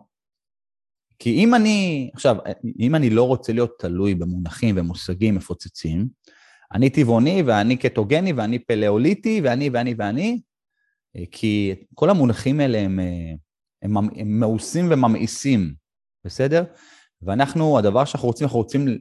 כי 1.19 1.31
אם 1.45 1.55
אני, 1.55 2.11
עכשיו, 2.15 2.37
אם 2.79 2.95
אני 2.95 3.11
לא 3.11 3.23
רוצה 3.23 3.53
להיות 3.53 3.77
תלוי 3.79 4.15
במונחים 4.15 4.75
ומושגים 4.79 5.35
מפוצצים, 5.35 6.09
אני 6.73 6.91
טבעוני 6.91 7.43
ואני 7.47 7.77
קטוגני 7.77 8.33
ואני 8.33 8.59
פלאוליטי 8.59 9.41
ואני 9.45 9.71
ואני 9.73 9.95
ואני, 9.99 10.41
כי 11.31 11.75
כל 11.95 12.11
המונחים 12.11 12.61
האלה 12.61 12.79
הם, 12.79 12.99
הם, 13.83 13.97
הם 13.97 14.41
מאוסים 14.41 14.89
וממאיסים, 14.91 15.75
בסדר? 16.25 16.65
ואנחנו, 17.23 17.79
הדבר 17.79 18.05
שאנחנו 18.05 18.29
רוצים, 18.29 18.45
אנחנו 18.45 18.59
רוצים 18.59 18.99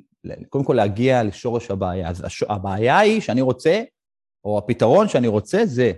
קודם 0.50 0.65
כל 0.65 0.74
להגיע 0.74 1.24
לשורש 1.24 1.72
הבעיה. 1.72 2.10
אז 2.10 2.25
הש... 2.25 2.44
הבעיה 2.44 3.00
היא 3.00 3.22
שאני 3.22 3.41
רוצה, 3.41 3.84
או 4.44 4.58
הפתרון 4.58 5.08
שאני 5.08 5.27
רוצה 5.27 5.65
זה 5.65 5.91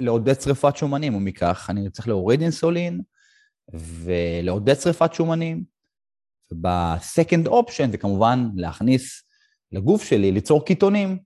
לעודד 0.00 0.40
שריפת 0.40 0.76
שומנים, 0.76 1.14
ומכך 1.14 1.66
אני 1.70 1.90
צריך 1.90 2.08
להוריד 2.08 2.42
אינסולין 2.42 3.00
ולעודד 3.74 4.74
שריפת 4.74 5.14
שומנים. 5.14 5.64
ב-second 6.60 7.48
זה 7.90 7.98
כמובן 7.98 8.48
להכניס 8.54 9.22
לגוף 9.72 10.04
שלי, 10.04 10.32
ליצור 10.32 10.64
קיטונים. 10.64 11.18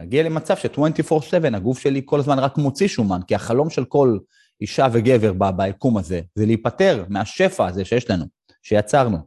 להגיע 0.00 0.22
למצב 0.22 0.56
ש-24/7 0.56 1.56
הגוף 1.56 1.78
שלי 1.78 2.02
כל 2.04 2.20
הזמן 2.20 2.38
רק 2.38 2.58
מוציא 2.58 2.88
שומן, 2.88 3.20
כי 3.26 3.34
החלום 3.34 3.70
של 3.70 3.84
כל 3.84 4.18
אישה 4.60 4.86
וגבר 4.92 5.32
ביקום 5.52 5.98
הזה 5.98 6.20
זה 6.34 6.46
להיפטר 6.46 7.04
מהשפע 7.08 7.66
הזה 7.66 7.84
שיש 7.84 8.10
לנו, 8.10 8.24
שיצרנו, 8.62 9.18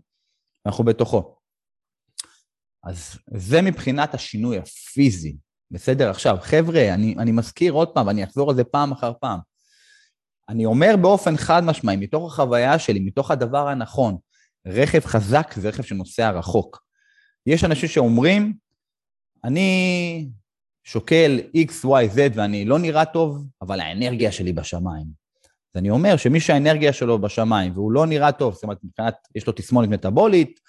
אנחנו 0.65 0.83
בתוכו. 0.83 1.38
אז 2.83 3.17
זה 3.33 3.61
מבחינת 3.61 4.13
השינוי 4.13 4.57
הפיזי, 4.57 5.35
בסדר? 5.71 6.09
עכשיו, 6.09 6.37
חבר'ה, 6.41 6.93
אני, 6.93 7.15
אני 7.19 7.31
מזכיר 7.31 7.73
עוד 7.73 7.87
פעם, 7.87 8.07
ואני 8.07 8.23
אחזור 8.23 8.49
על 8.49 8.55
זה 8.55 8.63
פעם 8.63 8.91
אחר 8.91 9.13
פעם. 9.21 9.39
אני 10.49 10.65
אומר 10.65 10.95
באופן 11.01 11.37
חד 11.37 11.63
משמעי, 11.63 11.97
מתוך 11.97 12.33
החוויה 12.33 12.79
שלי, 12.79 12.99
מתוך 12.99 13.31
הדבר 13.31 13.67
הנכון, 13.67 14.17
רכב 14.67 14.99
חזק 15.05 15.53
זה 15.55 15.69
רכב 15.69 15.83
שנוסע 15.83 16.31
רחוק. 16.31 16.83
יש 17.45 17.63
אנשים 17.63 17.89
שאומרים, 17.89 18.53
אני 19.43 20.29
שוקל 20.83 21.39
X, 21.55 21.85
Y, 21.85 22.15
Z 22.15 22.19
ואני 22.33 22.65
לא 22.65 22.79
נראה 22.79 23.05
טוב, 23.05 23.45
אבל 23.61 23.79
האנרגיה 23.79 24.31
שלי 24.31 24.53
בשמיים. 24.53 25.05
אז 25.73 25.79
אני 25.79 25.89
אומר 25.89 26.17
שמי 26.17 26.39
שהאנרגיה 26.39 26.93
שלו 26.93 27.21
בשמיים 27.21 27.71
והוא 27.73 27.91
לא 27.91 28.05
נראה 28.05 28.31
טוב, 28.31 28.53
זאת 28.53 28.63
אומרת, 28.63 28.77
מבחינת, 28.83 29.15
יש 29.35 29.47
לו 29.47 29.53
תסמונת 29.53 29.89
מטאבולית 29.89 30.59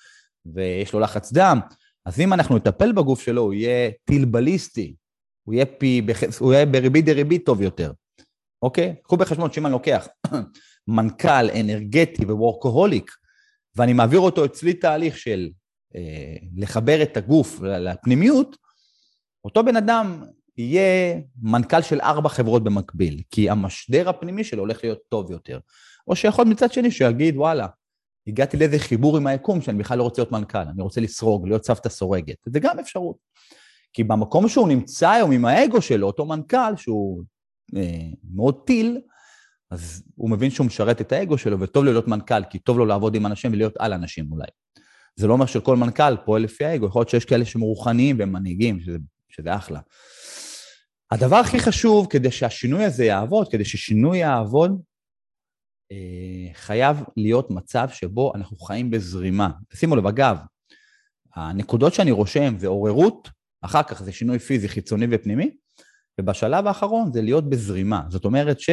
ויש 0.47 0.93
לו 0.93 1.01
לחץ 1.01 1.33
דם, 1.33 1.61
אז 2.07 2.21
אם 2.21 2.33
אנחנו 2.33 2.57
נטפל 2.57 2.93
בגוף 2.93 3.21
שלו, 3.23 3.43
הוא 3.43 3.55
יהיה 3.55 3.91
טיל 4.05 4.25
בליסטי, 4.25 4.95
הוא 5.43 5.55
יהיה, 5.55 5.67
פי, 5.67 6.03
הוא 6.41 6.53
יהיה 6.53 6.67
בריבית 6.67 7.05
דריבית 7.05 7.47
טוב 7.47 7.63
יותר, 7.63 7.93
אוקיי? 8.63 8.95
קחו 9.03 9.17
בחשבון 9.17 9.53
שאם 9.53 9.67
אני 9.67 9.73
לוקח 9.73 10.09
מנכ"ל 10.89 11.51
אנרגטי 11.61 12.25
ווורקוהוליק, 12.25 13.11
ואני 13.77 13.93
מעביר 13.93 14.21
אותו 14.21 14.45
אצלי 14.45 14.75
תהליך 14.75 15.19
של 15.19 15.51
אה, 15.97 16.37
לחבר 16.57 17.03
את 17.03 17.17
הגוף 17.17 17.61
לפנימיות, 17.61 18.57
אותו 19.45 19.65
בן 19.65 19.77
אדם 19.77 20.25
יהיה 20.59 21.21
מנכ"ל 21.43 21.83
של 21.83 22.01
ארבע 22.01 22.29
חברות 22.29 22.65
במקביל, 22.65 23.23
כי 23.31 23.51
המשדר 23.51 24.09
הפנימי 24.09 24.45
שלו 24.45 24.61
הולך 24.61 24.85
להיות 24.85 24.99
טוב 25.09 25.31
יותר. 25.31 25.59
או 26.09 26.17
שיכול 26.17 26.45
מצד 26.45 26.73
שני 26.73 26.91
שיגיד, 26.91 27.37
וואלה, 27.37 27.67
הגעתי 28.31 28.57
לאיזה 28.57 28.79
חיבור 28.79 29.17
עם 29.17 29.27
היקום 29.27 29.61
שאני 29.61 29.79
בכלל 29.79 29.99
לא 29.99 30.03
רוצה 30.03 30.23
להיות 30.23 30.33
מנכ"ל, 30.33 30.59
אני 30.59 30.83
רוצה 30.83 31.01
לסרוג, 31.01 31.47
להיות 31.47 31.65
סבתא 31.65 31.89
סורגת. 31.89 32.37
זה 32.47 32.61
גם 32.61 32.79
אפשרות. 32.79 33.17
כי 33.93 34.05
במקום 34.05 34.49
שהוא 34.49 34.69
נמצא 34.69 35.11
היום 35.11 35.33
עם 35.33 35.45
האגו 35.45 35.83
שלו, 35.83 36.07
אותו 36.07 36.27
מנכ"ל, 36.27 36.77
שהוא 36.77 37.23
אה, 37.77 38.09
מאוד 38.35 38.61
טיל, 38.67 39.01
אז 39.71 40.03
הוא 40.15 40.31
מבין 40.31 40.51
שהוא 40.51 40.67
משרת 40.67 41.01
את 41.01 41.13
האגו 41.13 41.39
שלו, 41.39 41.61
וטוב 41.61 41.85
לו 41.85 41.93
להיות 41.93 42.09
מנכ"ל, 42.09 42.45
כי 42.51 42.59
טוב 42.59 42.79
לו 42.79 42.87
לעבוד 42.87 43.15
עם 43.15 43.27
אנשים 43.27 43.53
ולהיות 43.53 43.75
על 43.79 43.93
אנשים 43.93 44.33
אולי. 44.33 44.47
זה 45.17 45.27
לא 45.27 45.33
אומר 45.33 45.47
שכל 45.47 45.77
מנכ"ל 45.77 46.17
פועל 46.25 46.43
לפי 46.43 46.65
האגו, 46.65 46.87
יכול 46.87 47.01
להיות 47.01 47.09
שיש 47.09 47.25
כאלה 47.25 47.45
שהם 47.45 47.63
רוחניים 47.63 48.19
והם 48.19 48.33
מנהיגים, 48.33 48.81
שזה, 48.81 48.99
שזה 49.29 49.57
אחלה. 49.57 49.81
הדבר 51.11 51.37
הכי 51.37 51.61
חשוב 51.61 52.07
כדי 52.11 52.31
שהשינוי 52.31 52.85
הזה 52.85 53.05
יעבוד, 53.05 53.51
כדי 53.51 53.65
ששינוי 53.65 54.19
יעבוד, 54.19 54.81
חייב 56.55 56.97
להיות 57.17 57.51
מצב 57.51 57.89
שבו 57.89 58.33
אנחנו 58.35 58.57
חיים 58.57 58.91
בזרימה. 58.91 59.51
שימו 59.75 59.97
לב, 59.97 60.07
אגב, 60.07 60.39
הנקודות 61.35 61.95
שאני 61.95 62.11
רושם 62.11 62.59
זה 62.59 62.67
עוררות, 62.67 63.29
אחר 63.63 63.83
כך 63.83 64.03
זה 64.03 64.13
שינוי 64.13 64.39
פיזי 64.39 64.69
חיצוני 64.69 65.07
ופנימי, 65.11 65.51
ובשלב 66.21 66.67
האחרון 66.67 67.13
זה 67.13 67.23
להיות 67.23 67.51
בזרימה. 67.51 68.03
זאת 68.09 68.25
אומרת 68.25 68.61
ש... 68.61 68.71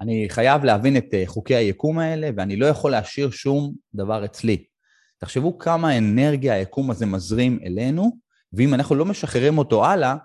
אני 0.00 0.26
חייב 0.28 0.64
להבין 0.64 0.96
את 0.96 1.14
אה, 1.14 1.22
חוקי 1.26 1.54
היקום 1.54 1.98
האלה, 1.98 2.30
ואני 2.36 2.56
לא 2.56 2.66
יכול 2.66 2.90
להשאיר 2.90 3.30
שום 3.30 3.74
דבר 3.94 4.24
אצלי. 4.24 4.64
תחשבו 5.18 5.58
כמה 5.58 5.98
אנרגיה 5.98 6.54
היקום 6.54 6.90
הזה 6.90 7.06
מזרים 7.06 7.58
אלינו, 7.64 8.16
ואם 8.52 8.74
אנחנו 8.74 8.94
לא 8.94 9.04
משחררים 9.04 9.58
אותו 9.58 9.84
הלאה, 9.84 10.16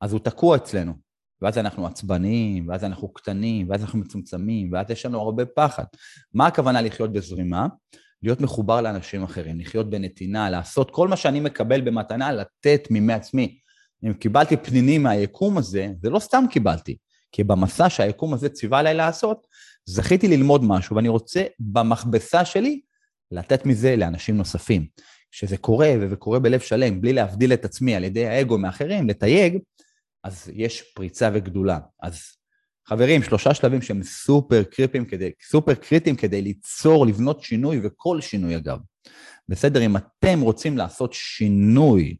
אז 0.00 0.12
הוא 0.12 0.20
תקוע 0.20 0.56
אצלנו. 0.56 1.07
ואז 1.42 1.58
אנחנו 1.58 1.86
עצבניים, 1.86 2.68
ואז 2.68 2.84
אנחנו 2.84 3.12
קטנים, 3.12 3.70
ואז 3.70 3.82
אנחנו 3.82 3.98
מצומצמים, 3.98 4.72
ואז 4.72 4.90
יש 4.90 5.06
לנו 5.06 5.20
הרבה 5.20 5.46
פחד. 5.46 5.84
מה 6.34 6.46
הכוונה 6.46 6.80
לחיות 6.80 7.12
בזרימה? 7.12 7.66
להיות 8.22 8.40
מחובר 8.40 8.80
לאנשים 8.80 9.22
אחרים, 9.22 9.60
לחיות 9.60 9.90
בנתינה, 9.90 10.50
לעשות 10.50 10.90
כל 10.90 11.08
מה 11.08 11.16
שאני 11.16 11.40
מקבל 11.40 11.80
במתנה, 11.80 12.32
לתת 12.32 12.88
מעצמי. 12.90 13.58
אם 14.04 14.12
קיבלתי 14.12 14.56
פנינים 14.56 15.02
מהיקום 15.02 15.58
הזה, 15.58 15.88
זה 16.02 16.10
לא 16.10 16.18
סתם 16.18 16.44
קיבלתי, 16.50 16.96
כי 17.32 17.44
במסע 17.44 17.90
שהיקום 17.90 18.34
הזה 18.34 18.48
ציווה 18.48 18.78
עליי 18.78 18.94
לעשות, 18.94 19.46
זכיתי 19.84 20.28
ללמוד 20.28 20.64
משהו, 20.64 20.96
ואני 20.96 21.08
רוצה 21.08 21.44
במכבסה 21.60 22.44
שלי 22.44 22.80
לתת 23.30 23.66
מזה 23.66 23.96
לאנשים 23.96 24.36
נוספים. 24.36 24.86
כשזה 25.30 25.56
קורה, 25.56 25.94
וזה 26.00 26.16
קורה 26.16 26.38
בלב 26.38 26.60
שלם, 26.60 27.00
בלי 27.00 27.12
להבדיל 27.12 27.52
את 27.52 27.64
עצמי 27.64 27.94
על 27.94 28.04
ידי 28.04 28.26
האגו 28.26 28.58
מאחרים, 28.58 29.08
לתייג, 29.08 29.58
אז 30.28 30.50
יש 30.54 30.82
פריצה 30.82 31.30
וגדולה. 31.34 31.78
אז 32.02 32.22
חברים, 32.86 33.22
שלושה 33.22 33.54
שלבים 33.54 33.82
שהם 33.82 34.02
סופר 34.02 34.62
קריטיים 34.62 35.04
כדי, 35.04 35.30
סופר 35.42 35.74
קריטיים 35.74 36.16
כדי 36.16 36.42
ליצור, 36.42 37.06
לבנות 37.06 37.42
שינוי, 37.42 37.80
וכל 37.82 38.20
שינוי 38.20 38.56
אגב. 38.56 38.78
בסדר, 39.48 39.86
אם 39.86 39.96
אתם 39.96 40.40
רוצים 40.40 40.78
לעשות 40.78 41.12
שינוי, 41.12 42.16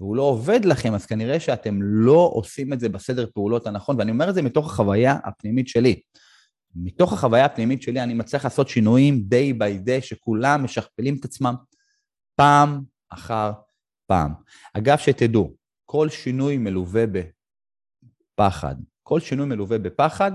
והוא 0.00 0.16
לא 0.16 0.22
עובד 0.22 0.64
לכם, 0.64 0.94
אז 0.94 1.06
כנראה 1.06 1.40
שאתם 1.40 1.78
לא 1.82 2.30
עושים 2.34 2.72
את 2.72 2.80
זה 2.80 2.88
בסדר 2.88 3.26
פעולות 3.34 3.66
הנכון, 3.66 3.96
ואני 3.98 4.10
אומר 4.10 4.30
את 4.30 4.34
זה 4.34 4.42
מתוך 4.42 4.66
החוויה 4.72 5.16
הפנימית 5.24 5.68
שלי. 5.68 6.00
מתוך 6.74 7.12
החוויה 7.12 7.44
הפנימית 7.44 7.82
שלי 7.82 8.02
אני 8.02 8.14
מצליח 8.14 8.44
לעשות 8.44 8.68
שינויים 8.68 9.28
day 9.34 9.62
by 9.62 9.88
day, 9.88 10.00
שכולם 10.00 10.64
משכפלים 10.64 11.16
את 11.20 11.24
עצמם 11.24 11.54
פעם 12.36 12.80
אחר 13.10 13.52
פעם. 14.06 14.32
אגב, 14.74 14.98
שתדעו, 14.98 15.54
כל 15.84 16.08
שינוי 16.08 16.56
מלווה 16.56 17.06
בפחד. 18.38 18.74
כל 19.02 19.20
שינוי 19.20 19.46
מלווה 19.46 19.78
בפחד, 19.78 20.32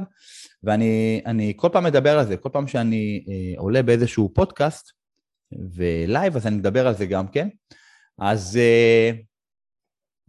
ואני 0.63 1.53
כל 1.55 1.69
פעם 1.73 1.83
מדבר 1.83 2.19
על 2.19 2.27
זה, 2.27 2.37
כל 2.37 2.49
פעם 2.53 2.67
שאני 2.67 3.25
אה, 3.29 3.53
עולה 3.59 3.83
באיזשהו 3.83 4.33
פודקאסט 4.33 4.91
ולייב, 5.73 6.35
אז 6.35 6.47
אני 6.47 6.55
מדבר 6.55 6.87
על 6.87 6.93
זה 6.93 7.05
גם 7.05 7.27
כן. 7.27 7.49
אז 8.19 8.57
אה, 8.57 9.11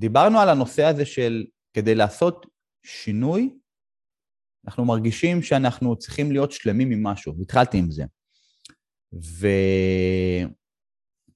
דיברנו 0.01 0.39
על 0.41 0.49
הנושא 0.49 0.85
הזה 0.85 1.07
של 1.07 1.45
כדי 1.75 1.95
לעשות 1.95 2.47
שינוי, 2.87 3.55
אנחנו 4.67 4.85
מרגישים 4.85 5.43
שאנחנו 5.43 5.97
צריכים 5.97 6.33
להיות 6.33 6.53
שלמים 6.53 6.91
עם 6.91 7.03
משהו, 7.03 7.39
והתחלתי 7.39 7.79
עם 7.79 7.91
זה. 7.91 8.05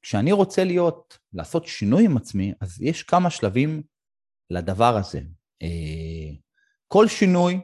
וכשאני 0.00 0.32
רוצה 0.32 0.64
להיות, 0.64 1.18
לעשות 1.32 1.66
שינוי 1.66 2.04
עם 2.04 2.16
עצמי, 2.16 2.52
אז 2.60 2.82
יש 2.82 3.02
כמה 3.02 3.30
שלבים 3.30 3.82
לדבר 4.50 4.96
הזה. 4.96 5.20
אה, 5.62 6.34
כל 6.88 7.08
שינוי 7.08 7.60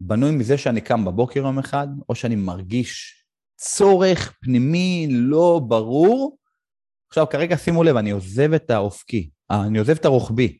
בנוי 0.00 0.30
מזה 0.30 0.58
שאני 0.58 0.80
קם 0.80 1.04
בבוקר 1.04 1.40
יום 1.40 1.58
אחד, 1.58 1.86
או 2.08 2.14
שאני 2.14 2.36
מרגיש 2.36 3.24
צורך 3.56 4.34
פנימי 4.42 5.06
לא 5.10 5.60
ברור. 5.68 6.38
עכשיו, 7.08 7.26
כרגע 7.30 7.56
שימו 7.56 7.84
לב, 7.84 7.96
אני 7.96 8.10
עוזב 8.10 8.52
את 8.52 8.70
האופקי, 8.70 9.30
אה, 9.50 9.66
אני 9.66 9.78
עוזב 9.78 9.96
את 9.96 10.04
הרוחבי. 10.04 10.58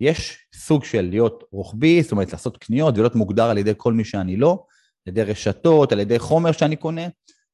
יש 0.00 0.38
סוג 0.54 0.84
של 0.84 1.00
להיות 1.10 1.44
רוחבי, 1.52 2.02
זאת 2.02 2.12
אומרת 2.12 2.32
לעשות 2.32 2.56
קניות 2.56 2.94
ולהיות 2.94 3.14
מוגדר 3.14 3.44
על 3.44 3.58
ידי 3.58 3.72
כל 3.76 3.92
מי 3.92 4.04
שאני 4.04 4.36
לא, 4.36 4.64
על 5.06 5.12
ידי 5.12 5.22
רשתות, 5.22 5.92
על 5.92 6.00
ידי 6.00 6.18
חומר 6.18 6.52
שאני 6.52 6.76
קונה, 6.76 7.02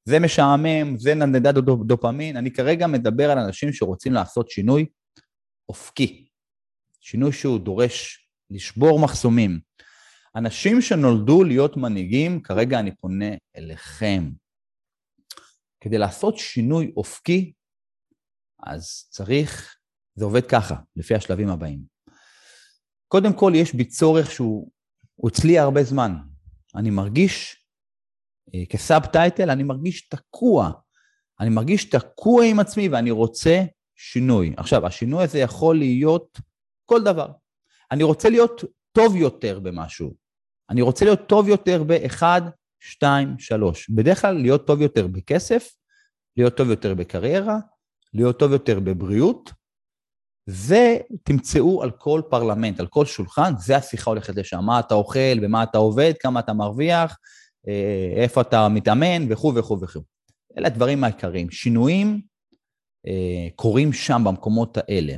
זה 0.04 0.20
משעמם, 0.20 0.98
זה 0.98 1.14
נדנדת 1.14 1.54
דופמין. 1.86 2.36
אני 2.36 2.50
כרגע 2.50 2.86
מדבר 2.86 3.30
על 3.30 3.38
אנשים 3.38 3.72
שרוצים 3.72 4.12
לעשות 4.12 4.50
שינוי 4.50 4.86
אופקי, 5.68 6.28
שינוי 7.00 7.32
שהוא 7.32 7.58
דורש 7.58 8.25
לשבור 8.50 8.98
מחסומים. 8.98 9.60
אנשים 10.36 10.82
שנולדו 10.82 11.44
להיות 11.44 11.76
מנהיגים, 11.76 12.42
כרגע 12.42 12.80
אני 12.80 12.96
פונה 12.96 13.30
אליכם. 13.56 14.30
כדי 15.80 15.98
לעשות 15.98 16.38
שינוי 16.38 16.92
אופקי, 16.96 17.52
אז 18.62 19.06
צריך, 19.10 19.76
זה 20.14 20.24
עובד 20.24 20.46
ככה, 20.46 20.74
לפי 20.96 21.14
השלבים 21.14 21.48
הבאים. 21.48 21.80
קודם 23.08 23.32
כל, 23.32 23.52
יש 23.54 23.74
בי 23.74 23.84
צורך 23.84 24.30
שהוא 24.30 24.70
אצלי 25.28 25.58
הרבה 25.58 25.82
זמן. 25.84 26.12
אני 26.74 26.90
מרגיש, 26.90 27.66
אה, 28.54 28.66
כסאב 28.66 29.06
טייטל, 29.06 29.50
אני 29.50 29.62
מרגיש 29.62 30.08
תקוע. 30.08 30.72
אני 31.40 31.50
מרגיש 31.50 31.84
תקוע 31.84 32.44
עם 32.44 32.60
עצמי 32.60 32.88
ואני 32.88 33.10
רוצה 33.10 33.64
שינוי. 33.94 34.54
עכשיו, 34.56 34.86
השינוי 34.86 35.24
הזה 35.24 35.38
יכול 35.38 35.78
להיות 35.78 36.38
כל 36.84 37.04
דבר. 37.04 37.28
אני 37.92 38.02
רוצה 38.02 38.30
להיות 38.30 38.64
טוב 38.92 39.16
יותר 39.16 39.60
במשהו. 39.60 40.14
אני 40.70 40.82
רוצה 40.82 41.04
להיות 41.04 41.28
טוב 41.28 41.48
יותר 41.48 41.82
ב-1, 41.86 42.22
2, 42.80 43.38
3. 43.38 43.90
בדרך 43.90 44.20
כלל 44.20 44.34
להיות 44.34 44.66
טוב 44.66 44.80
יותר 44.80 45.06
בכסף, 45.06 45.68
להיות 46.36 46.56
טוב 46.56 46.70
יותר 46.70 46.94
בקריירה, 46.94 47.58
להיות 48.14 48.38
טוב 48.38 48.52
יותר 48.52 48.80
בבריאות, 48.80 49.52
זה 50.46 50.98
תמצאו 51.22 51.82
על 51.82 51.90
כל 51.90 52.22
פרלמנט, 52.30 52.80
על 52.80 52.86
כל 52.86 53.06
שולחן, 53.06 53.52
זה 53.58 53.76
השיחה 53.76 54.10
הולכת 54.10 54.36
לשם. 54.36 54.64
מה 54.64 54.80
אתה 54.80 54.94
אוכל, 54.94 55.40
במה 55.42 55.62
אתה 55.62 55.78
עובד, 55.78 56.12
כמה 56.20 56.40
אתה 56.40 56.52
מרוויח, 56.52 57.18
אה, 57.68 58.12
איפה 58.22 58.40
אתה 58.40 58.68
מתאמן 58.68 59.32
וכו' 59.32 59.54
וכו' 59.54 59.80
וכו'. 59.80 60.00
אלה 60.58 60.66
הדברים 60.66 61.04
העיקריים. 61.04 61.50
שינויים 61.50 62.20
אה, 63.06 63.48
קורים 63.56 63.92
שם, 63.92 64.22
במקומות 64.24 64.78
האלה. 64.78 65.14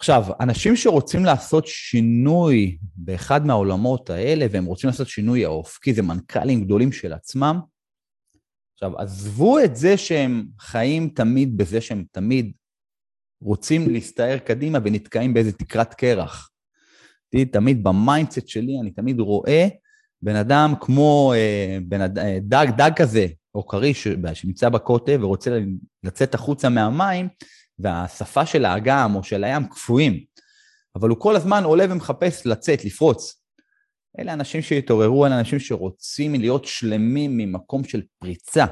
עכשיו, 0.00 0.24
אנשים 0.40 0.76
שרוצים 0.76 1.24
לעשות 1.24 1.66
שינוי 1.66 2.78
באחד 2.96 3.46
מהעולמות 3.46 4.10
האלה, 4.10 4.46
והם 4.50 4.64
רוצים 4.64 4.88
לעשות 4.90 5.08
שינוי 5.08 5.44
האופקי, 5.44 5.94
זה 5.94 6.02
מנכ"לים 6.02 6.64
גדולים 6.64 6.92
של 6.92 7.12
עצמם. 7.12 7.60
עכשיו, 8.74 8.98
עזבו 8.98 9.58
את 9.58 9.76
זה 9.76 9.96
שהם 9.96 10.46
חיים 10.60 11.08
תמיד 11.08 11.56
בזה 11.56 11.80
שהם 11.80 12.04
תמיד 12.12 12.52
רוצים 13.42 13.90
להסתער 13.90 14.38
קדימה 14.38 14.78
ונתקעים 14.84 15.34
באיזה 15.34 15.52
תקרת 15.52 15.94
קרח. 15.94 16.50
תמיד 17.52 17.84
ב 17.84 17.92
mindset 17.92 18.48
שלי, 18.48 18.80
אני 18.80 18.90
תמיד 18.90 19.20
רואה 19.20 19.68
בן 20.22 20.36
אדם 20.36 20.74
כמו 20.80 21.32
אה, 21.36 21.78
בן 21.82 22.00
אד... 22.00 22.18
אה, 22.18 22.38
דג, 22.42 22.66
דג 22.76 22.90
כזה, 22.96 23.26
או 23.54 23.66
כריש 23.66 24.08
שנמצא 24.34 24.68
בקוטב 24.68 25.18
ורוצה 25.22 25.58
לצאת 26.04 26.34
החוצה 26.34 26.68
מהמים, 26.68 27.28
והשפה 27.82 28.46
של 28.46 28.64
האגם 28.64 29.14
או 29.14 29.24
של 29.24 29.44
הים 29.44 29.68
קפואים, 29.68 30.24
אבל 30.96 31.08
הוא 31.08 31.20
כל 31.20 31.36
הזמן 31.36 31.64
עולה 31.64 31.84
ומחפש 31.90 32.46
לצאת, 32.46 32.84
לפרוץ. 32.84 33.42
אלה 34.18 34.32
אנשים 34.32 34.62
שהתעוררו, 34.62 35.26
אלה 35.26 35.38
אנשים 35.38 35.58
שרוצים 35.58 36.34
להיות 36.34 36.64
שלמים 36.64 37.36
ממקום 37.36 37.84
של 37.84 38.02
פריצה. 38.18 38.64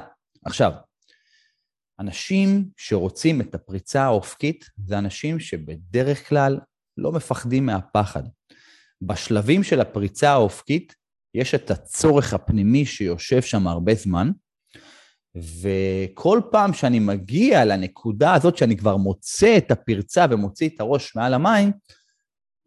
עכשיו, 0.45 0.71
אנשים 1.99 2.69
שרוצים 2.77 3.41
את 3.41 3.55
הפריצה 3.55 4.03
האופקית 4.03 4.65
זה 4.85 4.97
אנשים 4.97 5.39
שבדרך 5.39 6.29
כלל 6.29 6.59
לא 6.97 7.11
מפחדים 7.11 7.65
מהפחד. 7.65 8.23
בשלבים 9.01 9.63
של 9.63 9.81
הפריצה 9.81 10.29
האופקית 10.29 10.95
יש 11.33 11.55
את 11.55 11.71
הצורך 11.71 12.33
הפנימי 12.33 12.85
שיושב 12.85 13.41
שם 13.41 13.67
הרבה 13.67 13.95
זמן, 13.95 14.31
וכל 15.35 16.41
פעם 16.51 16.73
שאני 16.73 16.99
מגיע 16.99 17.65
לנקודה 17.65 18.33
הזאת 18.33 18.57
שאני 18.57 18.77
כבר 18.77 18.97
מוצא 18.97 19.57
את 19.57 19.71
הפרצה 19.71 20.25
ומוציא 20.29 20.69
את 20.69 20.79
הראש 20.79 21.15
מעל 21.15 21.33
המים, 21.33 21.71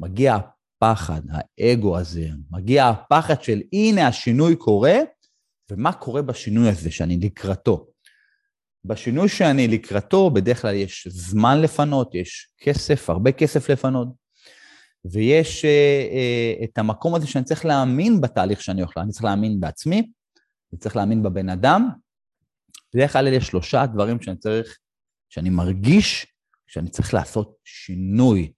מגיע 0.00 0.36
הפחד, 0.36 1.20
האגו 1.30 1.98
הזה, 1.98 2.28
מגיע 2.50 2.88
הפחד 2.88 3.42
של 3.42 3.60
הנה 3.72 4.06
השינוי 4.08 4.56
קורה, 4.56 4.98
ומה 5.70 5.92
קורה 5.92 6.22
בשינוי 6.22 6.68
הזה 6.68 6.90
שאני 6.90 7.18
לקראתו. 7.20 7.86
בשינוי 8.84 9.28
שאני 9.28 9.68
לקראתו, 9.68 10.30
בדרך 10.30 10.62
כלל 10.62 10.74
יש 10.74 11.08
זמן 11.10 11.60
לפנות, 11.60 12.14
יש 12.14 12.48
כסף, 12.58 13.10
הרבה 13.10 13.32
כסף 13.32 13.70
לפנות, 13.70 14.08
ויש 15.04 15.64
אה, 15.64 15.70
אה, 16.12 16.64
את 16.64 16.78
המקום 16.78 17.14
הזה 17.14 17.26
שאני 17.26 17.44
צריך 17.44 17.64
להאמין 17.64 18.20
בתהליך 18.20 18.62
שאני 18.62 18.82
אוכל, 18.82 19.00
אני 19.00 19.12
צריך 19.12 19.24
להאמין 19.24 19.60
בעצמי, 19.60 20.12
אני 20.72 20.78
צריך 20.78 20.96
להאמין 20.96 21.22
בבן 21.22 21.48
אדם. 21.48 21.88
בדרך 22.94 23.12
כלל 23.12 23.26
אלה 23.26 23.40
שלושה 23.40 23.86
דברים 23.86 24.22
שאני 24.22 24.36
צריך, 24.36 24.78
שאני 25.28 25.50
מרגיש 25.50 26.26
שאני 26.66 26.90
צריך 26.90 27.14
לעשות 27.14 27.56
שינוי. 27.64 28.52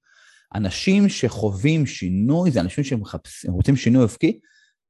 אנשים 0.54 1.08
שחווים 1.08 1.86
שינוי, 1.86 2.50
זה 2.50 2.60
אנשים 2.60 2.84
שרוצים 2.84 3.76
שינוי 3.76 4.02
אופקי, 4.02 4.40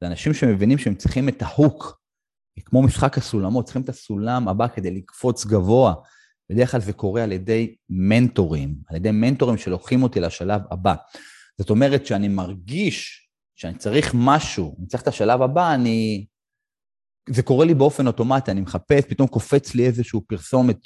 זה 0.00 0.06
אנשים 0.06 0.34
שמבינים 0.34 0.78
שהם 0.78 0.94
צריכים 0.94 1.28
את 1.28 1.42
ההוק, 1.42 2.00
כמו 2.64 2.82
משחק 2.82 3.18
הסולמות, 3.18 3.64
צריכים 3.64 3.82
את 3.82 3.88
הסולם 3.88 4.48
הבא 4.48 4.68
כדי 4.68 4.90
לקפוץ 4.90 5.44
גבוה. 5.46 5.94
בדרך 6.50 6.70
כלל 6.70 6.80
זה 6.80 6.92
קורה 6.92 7.22
על 7.22 7.32
ידי 7.32 7.74
מנטורים, 7.90 8.74
על 8.88 8.96
ידי 8.96 9.10
מנטורים 9.10 9.58
שלוקחים 9.58 10.02
אותי 10.02 10.20
לשלב 10.20 10.62
הבא. 10.70 10.94
זאת 11.58 11.70
אומרת 11.70 12.06
שאני 12.06 12.28
מרגיש 12.28 13.28
שאני 13.54 13.78
צריך 13.78 14.12
משהו, 14.14 14.76
אני 14.78 14.86
צריך 14.86 15.02
את 15.02 15.08
השלב 15.08 15.42
הבא, 15.42 15.74
אני... 15.74 16.26
זה 17.28 17.42
קורה 17.42 17.64
לי 17.64 17.74
באופן 17.74 18.06
אוטומטי, 18.06 18.50
אני 18.50 18.60
מחפש, 18.60 19.04
פתאום 19.08 19.28
קופץ 19.28 19.74
לי 19.74 19.86
איזשהו 19.86 20.22
פרסומת 20.26 20.78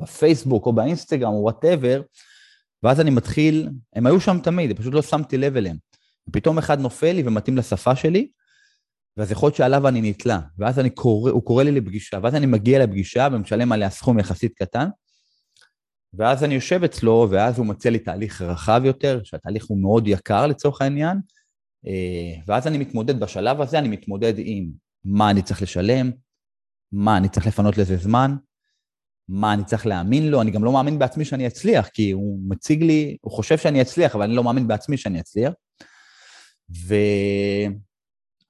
בפייסבוק 0.00 0.66
או 0.66 0.72
באינסטגרם 0.72 1.32
או 1.32 1.42
whatever, 1.42 2.02
ואז 2.82 3.00
אני 3.00 3.10
מתחיל, 3.10 3.68
הם 3.96 4.06
היו 4.06 4.20
שם 4.20 4.38
תמיד, 4.42 4.78
פשוט 4.78 4.94
לא 4.94 5.02
שמתי 5.02 5.36
לב 5.36 5.56
אליהם. 5.56 5.76
פתאום 6.32 6.58
אחד 6.58 6.80
נופל 6.80 7.12
לי 7.12 7.22
ומתאים 7.26 7.56
לשפה 7.56 7.96
שלי, 7.96 8.30
ואז 9.16 9.32
יכול 9.32 9.46
להיות 9.46 9.56
שעליו 9.56 9.88
אני 9.88 10.10
נתלה, 10.10 10.40
ואז 10.58 10.78
אני 10.78 10.90
קורא, 10.90 11.30
הוא 11.30 11.42
קורא 11.44 11.62
לי 11.62 11.72
לפגישה, 11.72 12.18
ואז 12.22 12.34
אני 12.34 12.46
מגיע 12.46 12.86
לפגישה 12.86 13.28
ומשלם 13.32 13.72
עליה 13.72 13.90
סכום 13.90 14.18
יחסית 14.18 14.54
קטן, 14.54 14.88
ואז 16.14 16.44
אני 16.44 16.54
יושב 16.54 16.84
אצלו, 16.84 17.28
ואז 17.30 17.58
הוא 17.58 17.66
מציע 17.66 17.90
לי 17.90 17.98
תהליך 17.98 18.42
רחב 18.42 18.82
יותר, 18.84 19.20
שהתהליך 19.24 19.66
הוא 19.66 19.82
מאוד 19.82 20.08
יקר 20.08 20.46
לצורך 20.46 20.82
העניין, 20.82 21.20
אה, 21.86 22.42
ואז 22.46 22.66
אני 22.66 22.78
מתמודד, 22.78 23.20
בשלב 23.20 23.60
הזה 23.60 23.78
אני 23.78 23.88
מתמודד 23.88 24.34
עם 24.36 24.70
מה 25.04 25.30
אני 25.30 25.42
צריך 25.42 25.62
לשלם, 25.62 26.10
מה 26.92 27.16
אני 27.16 27.28
צריך 27.28 27.46
לפנות 27.46 27.78
לזה 27.78 27.96
זמן, 27.96 28.36
מה 29.28 29.52
אני 29.54 29.64
צריך 29.64 29.86
להאמין 29.86 30.28
לו, 30.28 30.42
אני 30.42 30.50
גם 30.50 30.64
לא 30.64 30.72
מאמין 30.72 30.98
בעצמי 30.98 31.24
שאני 31.24 31.46
אצליח, 31.46 31.88
כי 31.88 32.10
הוא 32.10 32.40
מציג 32.48 32.82
לי, 32.82 33.16
הוא 33.20 33.32
חושב 33.32 33.58
שאני 33.58 33.82
אצליח, 33.82 34.14
אבל 34.14 34.24
אני 34.24 34.34
לא 34.34 34.44
מאמין 34.44 34.68
בעצמי 34.68 34.96
שאני 34.96 35.20
אצליח. 35.20 35.52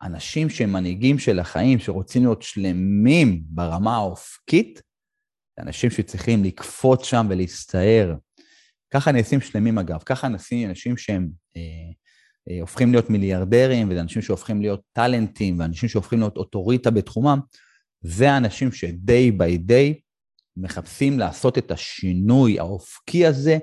ואנשים 0.03 0.51
שהם 0.51 0.73
מנהיגים 0.73 1.19
של 1.19 1.39
החיים, 1.39 1.79
שרוצים 1.79 2.23
להיות 2.23 2.43
שלמים 2.43 3.43
ברמה 3.45 3.97
האופקית, 3.97 4.83
אנשים 5.59 5.91
שצריכים 5.91 6.45
לקפוץ 6.45 7.05
שם 7.05 7.27
ולהסתער. 7.31 8.15
ככה 8.91 9.13
נעשים 9.13 9.41
שלמים 9.41 9.79
אגב, 9.79 10.03
ככה 10.07 10.29
נעשים 10.29 10.69
אנשים 10.69 10.97
שהם 10.97 11.31
אה, 11.57 11.93
הופכים 12.61 12.93
להיות 12.93 13.11
מיליארדרים, 13.11 13.91
וזה 13.91 14.01
אנשים 14.01 14.23
שהופכים 14.23 14.61
להיות 14.61 14.81
טאלנטים, 14.93 15.61
ואנשים 15.61 15.89
שהופכים 15.89 16.19
להיות 16.19 16.37
אוטוריטה 16.37 16.91
בתחומם, 16.91 17.41
זה 18.01 18.31
האנשים 18.31 18.73
ש-day 18.73 19.39
by 19.39 19.71
day 19.71 20.01
מחפשים 20.57 21.19
לעשות 21.19 21.59
את 21.59 21.71
השינוי 21.71 22.59
האופקי 22.59 23.27
הזה, 23.27 23.59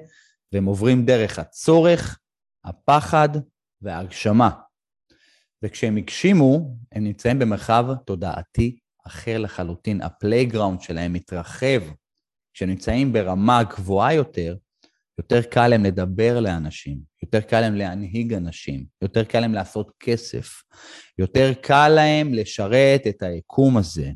והם 0.53 0.65
עוברים 0.65 1.05
דרך 1.05 1.39
הצורך, 1.39 2.19
הפחד 2.65 3.29
וההגשמה. 3.81 4.49
וכשהם 5.63 5.97
הגשימו, 5.97 6.77
הם 6.91 7.03
נמצאים 7.03 7.39
במרחב 7.39 7.85
תודעתי 8.05 8.77
אחר 9.07 9.37
לחלוטין. 9.37 10.01
ה 10.01 10.09
playground 10.09 10.81
שלהם 10.81 11.13
מתרחב. 11.13 11.81
כשהם 12.53 12.69
נמצאים 12.69 13.13
ברמה 13.13 13.63
גבוהה 13.63 14.13
יותר, 14.13 14.55
יותר 15.17 15.41
קל 15.41 15.67
להם 15.67 15.83
לדבר 15.83 16.39
לאנשים, 16.39 16.99
יותר 17.23 17.41
קל 17.41 17.61
להם 17.61 17.75
להנהיג 17.75 18.33
אנשים, 18.33 18.85
יותר 19.01 19.23
קל 19.23 19.39
להם 19.39 19.53
לעשות 19.53 19.91
כסף, 19.99 20.63
יותר 21.17 21.53
קל 21.61 21.89
להם 21.89 22.33
לשרת 22.33 23.01
את 23.09 23.21
היקום 23.21 23.77
הזה. 23.77 24.11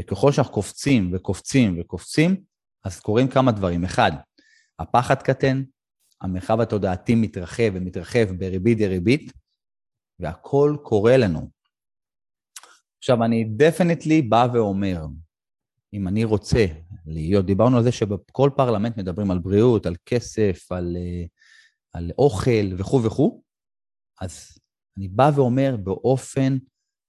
וככל 0.00 0.32
שאנחנו 0.32 0.54
קופצים 0.54 1.10
וקופצים 1.14 1.80
וקופצים, 1.80 2.42
אז 2.84 3.00
קורים 3.00 3.28
כמה 3.28 3.52
דברים. 3.52 3.84
אחד, 3.84 4.12
הפחד 4.78 5.22
קטן, 5.22 5.62
המרחב 6.20 6.60
התודעתי 6.60 7.14
מתרחב 7.14 7.70
ומתרחב 7.74 8.32
בריבית 8.38 8.78
דריבית, 8.78 9.32
והכל 10.18 10.76
קורה 10.82 11.16
לנו. 11.16 11.50
עכשיו, 12.98 13.24
אני 13.24 13.44
definitely 13.44 14.22
בא 14.22 14.46
ואומר, 14.52 15.06
אם 15.92 16.08
אני 16.08 16.24
רוצה 16.24 16.66
להיות, 17.06 17.46
דיברנו 17.46 17.76
על 17.76 17.82
זה 17.82 17.92
שבכל 17.92 18.50
פרלמנט 18.56 18.96
מדברים 18.96 19.30
על 19.30 19.38
בריאות, 19.38 19.86
על 19.86 19.96
כסף, 20.06 20.72
על, 20.72 20.96
אה, 20.96 21.24
על 21.92 22.10
אוכל 22.18 22.74
וכו' 22.78 23.04
וכו', 23.04 23.42
אז 24.20 24.58
אני 24.98 25.08
בא 25.08 25.30
ואומר 25.34 25.76
באופן 25.76 26.58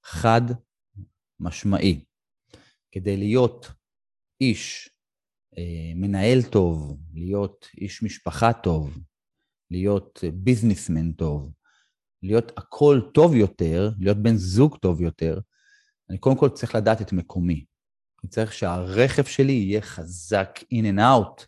חד 0.05 0.41
משמעי, 1.39 2.05
כדי 2.91 3.17
להיות 3.17 3.71
איש 4.41 4.89
אה, 5.57 5.91
מנהל 5.95 6.41
טוב, 6.51 6.97
להיות 7.13 7.67
איש 7.77 8.03
משפחה 8.03 8.53
טוב, 8.53 8.97
להיות 9.71 10.23
businessman 10.33 11.11
טוב, 11.11 11.51
להיות 12.23 12.51
הכל 12.57 13.01
טוב 13.13 13.35
יותר, 13.35 13.89
להיות 13.99 14.17
בן 14.17 14.35
זוג 14.35 14.77
טוב 14.77 15.01
יותר, 15.01 15.39
אני 16.09 16.17
קודם 16.17 16.37
כל 16.37 16.49
צריך 16.49 16.75
לדעת 16.75 17.01
את 17.01 17.13
מקומי. 17.13 17.65
אני 18.23 18.29
צריך 18.29 18.53
שהרכב 18.53 19.23
שלי 19.23 19.53
יהיה 19.53 19.81
חזק 19.81 20.59
in 20.73 20.95
and 20.95 20.99
out. 20.99 21.45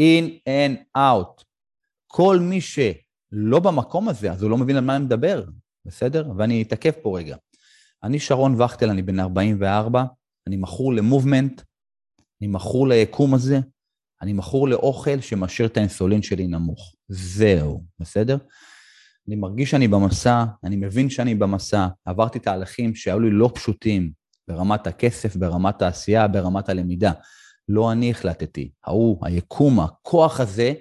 in 0.00 0.48
and 0.48 0.96
out. 0.96 1.44
כל 2.06 2.38
מי 2.40 2.60
שלא 2.60 3.60
במקום 3.60 4.08
הזה, 4.08 4.32
אז 4.32 4.42
הוא 4.42 4.50
לא 4.50 4.58
מבין 4.58 4.76
על 4.76 4.84
מה 4.84 4.96
אני 4.96 5.04
מדבר, 5.04 5.44
בסדר? 5.84 6.30
ואני 6.36 6.62
אתעכב 6.62 6.90
פה 7.02 7.18
רגע. 7.18 7.36
אני 8.02 8.18
שרון 8.18 8.60
וכטל, 8.60 8.90
אני 8.90 9.02
בן 9.02 9.20
44, 9.20 10.04
אני 10.46 10.56
מכור 10.56 10.94
למובמנט, 10.94 11.62
אני 12.40 12.48
מכור 12.48 12.88
ליקום 12.88 13.34
הזה, 13.34 13.60
אני 14.22 14.32
מכור 14.32 14.68
לאוכל 14.68 15.20
שמשאיר 15.20 15.68
את 15.68 15.76
האינסולין 15.76 16.22
שלי 16.22 16.46
נמוך. 16.46 16.94
זהו, 17.08 17.84
בסדר? 17.98 18.38
אני 19.28 19.36
מרגיש 19.36 19.70
שאני 19.70 19.88
במסע, 19.88 20.44
אני 20.64 20.76
מבין 20.76 21.10
שאני 21.10 21.34
במסע, 21.34 21.86
עברתי 22.04 22.38
תהליכים 22.38 22.94
שהיו 22.94 23.20
לי 23.20 23.30
לא 23.30 23.50
פשוטים 23.54 24.12
ברמת 24.48 24.86
הכסף, 24.86 25.36
ברמת 25.36 25.82
העשייה, 25.82 26.28
ברמת 26.28 26.68
הלמידה. 26.68 27.12
לא 27.68 27.92
אני 27.92 28.10
החלטתי, 28.10 28.70
ההוא, 28.84 29.26
היקום, 29.26 29.80
הכוח 29.80 30.40
הזה, 30.40 30.74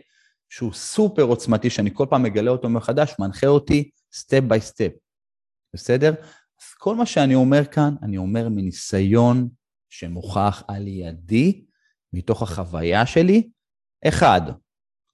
שהוא 0.49 0.73
סופר 0.73 1.21
עוצמתי, 1.21 1.69
שאני 1.69 1.89
כל 1.93 2.05
פעם 2.09 2.23
מגלה 2.23 2.51
אותו 2.51 2.69
מחדש, 2.69 3.15
מנחה 3.19 3.47
אותי 3.47 3.89
step 4.13 4.41
by 4.47 4.61
step, 4.61 4.91
בסדר? 5.73 6.13
אז 6.61 6.73
כל 6.77 6.95
מה 6.95 7.05
שאני 7.05 7.35
אומר 7.35 7.65
כאן, 7.65 7.95
אני 8.01 8.17
אומר 8.17 8.49
מניסיון 8.49 9.49
שמוכח 9.89 10.63
על 10.67 10.87
ידי, 10.87 11.65
מתוך 12.13 12.41
החוויה 12.41 13.05
שלי. 13.05 13.49
אחד, 14.07 14.41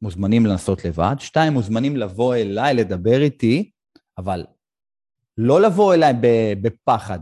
מוזמנים 0.02 0.46
לנסות 0.46 0.86
לבד, 0.86 1.16
שתיים, 1.20 1.54
מוזמנים 1.54 1.98
לבוא 1.98 2.36
אליי, 2.36 2.74
לדבר 2.74 3.22
איתי, 3.22 3.72
אבל 4.18 4.46
לא 5.38 5.62
לבוא 5.62 5.94
אליי 5.94 6.14
בפחד, 6.62 7.20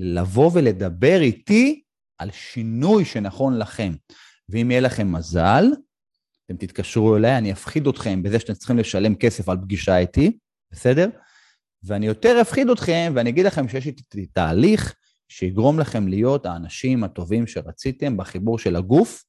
לבוא 0.00 0.50
ולדבר 0.54 1.20
איתי 1.20 1.82
על 2.18 2.30
שינוי 2.30 3.04
שנכון 3.04 3.58
לכם. 3.58 3.92
ואם 4.48 4.70
יהיה 4.70 4.80
לכם 4.80 5.12
מזל, 5.12 5.64
אתם 6.46 6.56
תתקשרו 6.56 7.16
אליי, 7.16 7.38
אני 7.38 7.52
אפחיד 7.52 7.86
אתכם 7.86 8.22
בזה 8.22 8.38
שאתם 8.38 8.54
צריכים 8.54 8.78
לשלם 8.78 9.14
כסף 9.14 9.48
על 9.48 9.56
פגישה 9.56 9.98
איתי, 9.98 10.38
בסדר? 10.70 11.08
ואני 11.82 12.06
יותר 12.06 12.40
אפחיד 12.40 12.68
אתכם 12.68 13.12
ואני 13.16 13.30
אגיד 13.30 13.46
לכם 13.46 13.68
שיש 13.68 13.86
איתי 13.86 14.26
תהליך 14.26 14.94
שיגרום 15.28 15.80
לכם 15.80 16.08
להיות 16.08 16.46
האנשים 16.46 17.04
הטובים 17.04 17.46
שרציתם 17.46 18.16
בחיבור 18.16 18.58
של 18.58 18.76
הגוף 18.76 19.24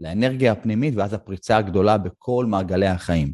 לאנרגיה 0.00 0.52
הפנימית 0.52 0.94
ואז 0.96 1.12
הפריצה 1.12 1.56
הגדולה 1.56 1.98
בכל 1.98 2.46
מעגלי 2.48 2.86
החיים. 2.86 3.32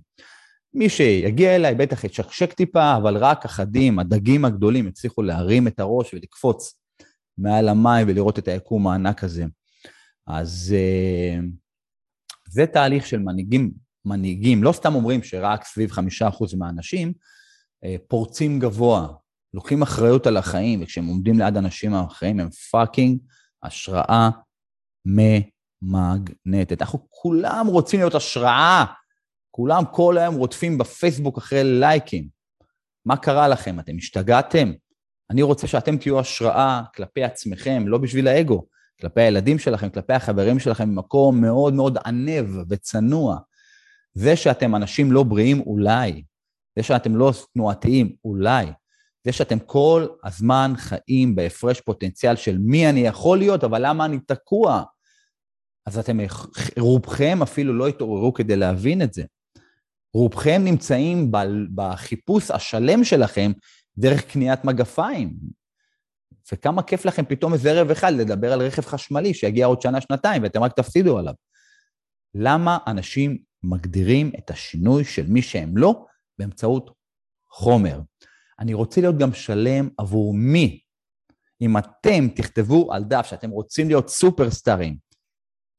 מי 0.74 0.88
שיגיע 0.88 1.56
אליי 1.56 1.74
בטח 1.74 2.04
יצ'קשק 2.04 2.52
טיפה, 2.52 2.96
אבל 2.96 3.16
רק 3.16 3.44
אחדים, 3.44 3.98
הדגים 3.98 4.44
הגדולים, 4.44 4.88
יצליחו 4.88 5.22
להרים 5.22 5.66
את 5.66 5.80
הראש 5.80 6.14
ולקפוץ 6.14 6.80
מעל 7.38 7.68
המים 7.68 8.06
ולראות 8.08 8.38
את 8.38 8.48
היקום 8.48 8.88
הענק 8.88 9.24
הזה. 9.24 9.44
אז 10.26 10.74
אה, 10.76 11.38
זה 12.48 12.66
תהליך 12.66 13.06
של 13.06 13.18
מנהיגים, 13.18 13.70
מנהיגים, 14.04 14.62
לא 14.62 14.72
סתם 14.72 14.94
אומרים 14.94 15.22
שרק 15.22 15.64
סביב 15.64 15.90
חמישה 15.90 16.28
אחוז 16.28 16.54
מהאנשים 16.54 17.12
אה, 17.85 17.96
פורצים 18.08 18.58
גבוה, 18.58 19.08
לוקחים 19.54 19.82
אחריות 19.82 20.26
על 20.26 20.37
החיים, 20.37 20.82
וכשהם 20.82 21.06
עומדים 21.06 21.38
ליד 21.38 21.56
אנשים 21.56 21.94
אחרים 21.94 22.40
הם 22.40 22.50
fucking 22.51 23.18
השראה 23.62 24.30
ממגנטת. 25.06 26.82
אנחנו 26.82 27.06
כולם 27.11 27.66
רוצים 27.66 28.00
להיות 28.00 28.14
השראה, 28.14 28.85
כולם 29.55 29.83
כל 29.93 30.19
היום 30.19 30.35
רודפים 30.35 30.79
בפייסבוק 30.79 31.38
אחרי 31.38 31.65
לייקים. 31.65 32.29
מה 33.07 33.17
קרה 33.17 33.49
לכם? 33.49 33.81
אתם 33.81 33.97
השתגעתם? 33.97 34.73
אני 35.31 35.43
רוצה 35.43 35.67
שאתם 35.67 35.97
תהיו 35.97 36.21
השראה 36.21 36.83
כלפי 36.95 37.25
עצמכם, 37.25 37.88
לא 37.88 37.99
בשביל 37.99 38.29
האגו, 38.29 38.67
כלפי 39.01 39.21
הילדים 39.21 39.59
שלכם, 39.59 39.91
כלפי 39.91 40.12
החברים 40.12 40.59
שלכם, 40.59 40.95
במקום 40.95 41.41
מאוד 41.41 41.75
מאוד 41.75 41.99
ענב 42.07 42.47
וצנוע. 42.69 43.38
זה 44.15 44.37
שאתם 44.37 44.75
אנשים 44.75 45.12
לא 45.12 45.23
בריאים, 45.23 45.61
אולי. 45.61 46.23
זה 46.77 46.83
שאתם 46.83 47.17
לא 47.17 47.33
תנועתיים, 47.55 48.17
אולי. 48.25 48.67
זה 49.25 49.33
שאתם 49.33 49.59
כל 49.59 50.07
הזמן 50.25 50.73
חיים 50.77 51.35
בהפרש 51.35 51.81
פוטנציאל 51.81 52.37
של 52.37 52.59
מי 52.59 52.91
אני 52.91 53.01
יכול 53.01 53.38
להיות, 53.38 53.65
אבל 53.65 53.87
למה 53.87 54.05
אני 54.05 54.19
תקוע? 54.19 54.83
אז 55.87 55.99
אתם, 55.99 56.19
רובכם 56.79 57.43
אפילו 57.43 57.75
לא 57.75 57.88
התעוררו 57.88 58.33
כדי 58.33 58.57
להבין 58.57 59.03
את 59.03 59.15
זה. 59.15 59.25
רובכם 60.14 60.62
נמצאים 60.64 61.33
בחיפוש 61.75 62.51
השלם 62.51 63.05
שלכם 63.05 63.53
דרך 63.98 64.33
קניית 64.33 64.64
מגפיים. 64.64 65.37
וכמה 66.53 66.83
כיף 66.83 67.05
לכם 67.05 67.25
פתאום 67.25 67.53
איזה 67.53 67.70
ערב 67.70 67.90
אחד 67.90 68.12
לדבר 68.12 68.53
על 68.53 68.62
רכב 68.62 68.83
חשמלי 68.83 69.35
שיגיע 69.35 69.66
עוד 69.66 69.83
שנה-שנתיים 69.83 70.42
ואתם 70.42 70.62
רק 70.62 70.72
תפסידו 70.77 71.18
עליו. 71.18 71.35
למה 72.35 72.79
אנשים 72.87 73.38
מגדירים 73.62 74.33
את 74.38 74.51
השינוי 74.51 75.05
של 75.05 75.27
מי 75.27 75.42
שהם 75.42 75.77
לא 75.77 76.05
באמצעות 76.38 76.90
חומר? 77.51 78.01
אני 78.59 78.75
רוצה 78.75 79.01
להיות 79.01 79.18
גם 79.18 79.33
שלם 79.33 79.88
עבור 79.98 80.35
מי. 80.35 80.81
אם 81.61 81.79
אתם 81.79 82.29
תכתבו 82.29 82.92
על 82.92 83.05
דף 83.05 83.27
שאתם 83.27 83.51
רוצים 83.51 83.88
להיות 83.88 84.09
סופרסטארים, 84.09 84.96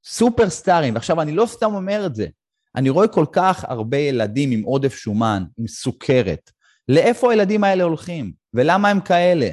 סופרסטארים, 0.06 0.93
ועכשיו 0.93 1.22
אני 1.22 1.32
לא 1.32 1.46
סתם 1.46 1.74
אומר 1.74 2.06
את 2.06 2.15
זה, 2.15 2.28
אני 2.76 2.90
רואה 2.90 3.08
כל 3.08 3.26
כך 3.32 3.66
הרבה 3.68 3.98
ילדים 3.98 4.52
עם 4.52 4.64
עודף 4.64 4.96
שומן, 4.96 5.44
עם 5.58 5.68
סוכרת. 5.68 6.52
לאיפה 6.90 7.32
הילדים 7.32 7.64
האלה 7.64 7.84
הולכים? 7.84 8.32
ולמה 8.54 8.90
הם 8.90 9.02
כאלה? 9.02 9.50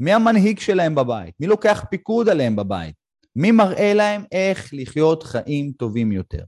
מי 0.00 0.12
המנהיג 0.12 0.58
שלהם 0.58 0.94
בבית? 0.94 1.34
מי 1.40 1.46
לוקח 1.46 1.84
פיקוד 1.90 2.28
עליהם 2.28 2.56
בבית? 2.56 2.94
מי 3.36 3.50
מראה 3.50 3.94
להם 3.94 4.24
איך 4.32 4.70
לחיות 4.72 5.22
חיים 5.22 5.72
טובים 5.72 6.12
יותר? 6.12 6.42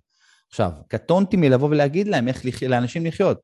עכשיו, 0.50 0.70
קטונתי 0.88 1.36
מלבוא 1.36 1.68
ולהגיד 1.68 2.08
להם 2.08 2.28
איך 2.28 2.44
לח... 2.44 2.62
לאנשים 2.62 3.06
לחיות. 3.06 3.40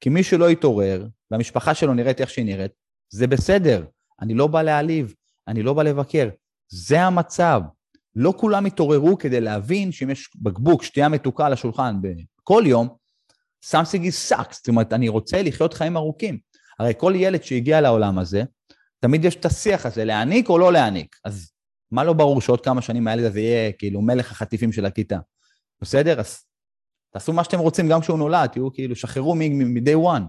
כי 0.00 0.08
מי 0.08 0.22
שלא 0.22 0.50
יתעורר, 0.50 1.06
והמשפחה 1.30 1.74
שלו 1.74 1.94
נראית 1.94 2.20
איך 2.20 2.30
שהיא 2.30 2.44
נראית, 2.44 2.72
זה 3.10 3.26
בסדר. 3.26 3.84
אני 4.20 4.34
לא 4.34 4.46
בא 4.46 4.62
להעליב, 4.62 5.14
אני 5.48 5.62
לא 5.62 5.74
בא 5.74 5.82
לבקר. 5.82 6.28
זה 6.68 7.02
המצב. 7.02 7.60
לא 8.20 8.34
כולם 8.36 8.66
התעוררו 8.66 9.18
כדי 9.18 9.40
להבין 9.40 9.92
שאם 9.92 10.10
יש 10.10 10.30
בקבוק 10.36 10.82
שתייה 10.82 11.08
מתוקה 11.08 11.46
על 11.46 11.52
השולחן 11.52 11.96
כל 12.44 12.62
יום, 12.66 12.88
something 13.66 14.02
is 14.02 14.32
sucks, 14.32 14.54
זאת 14.54 14.68
אומרת, 14.68 14.92
אני 14.92 15.08
רוצה 15.08 15.42
לחיות 15.42 15.74
חיים 15.74 15.96
ארוכים. 15.96 16.38
הרי 16.78 16.92
כל 16.96 17.12
ילד 17.16 17.42
שהגיע 17.42 17.80
לעולם 17.80 18.18
הזה, 18.18 18.42
תמיד 19.00 19.24
יש 19.24 19.36
את 19.36 19.44
השיח 19.44 19.86
הזה, 19.86 20.04
להעניק 20.04 20.48
או 20.48 20.58
לא 20.58 20.72
להעניק. 20.72 21.16
אז 21.24 21.50
מה 21.90 22.04
לא 22.04 22.12
ברור 22.12 22.40
שעוד 22.40 22.60
כמה 22.60 22.82
שנים 22.82 23.08
הילד 23.08 23.24
הזה 23.24 23.40
יהיה 23.40 23.72
כאילו 23.72 24.00
מלך 24.00 24.32
החטיפים 24.32 24.72
של 24.72 24.86
הכיתה? 24.86 25.18
בסדר? 25.82 26.20
אז 26.20 26.38
תעשו 27.12 27.32
מה 27.32 27.44
שאתם 27.44 27.58
רוצים 27.58 27.88
גם 27.88 28.00
כשהוא 28.00 28.18
נולד, 28.18 28.46
תהיו 28.46 28.72
כאילו, 28.72 28.96
שחררו 28.96 29.34
מ-day 29.34 29.96
one. 30.04 30.22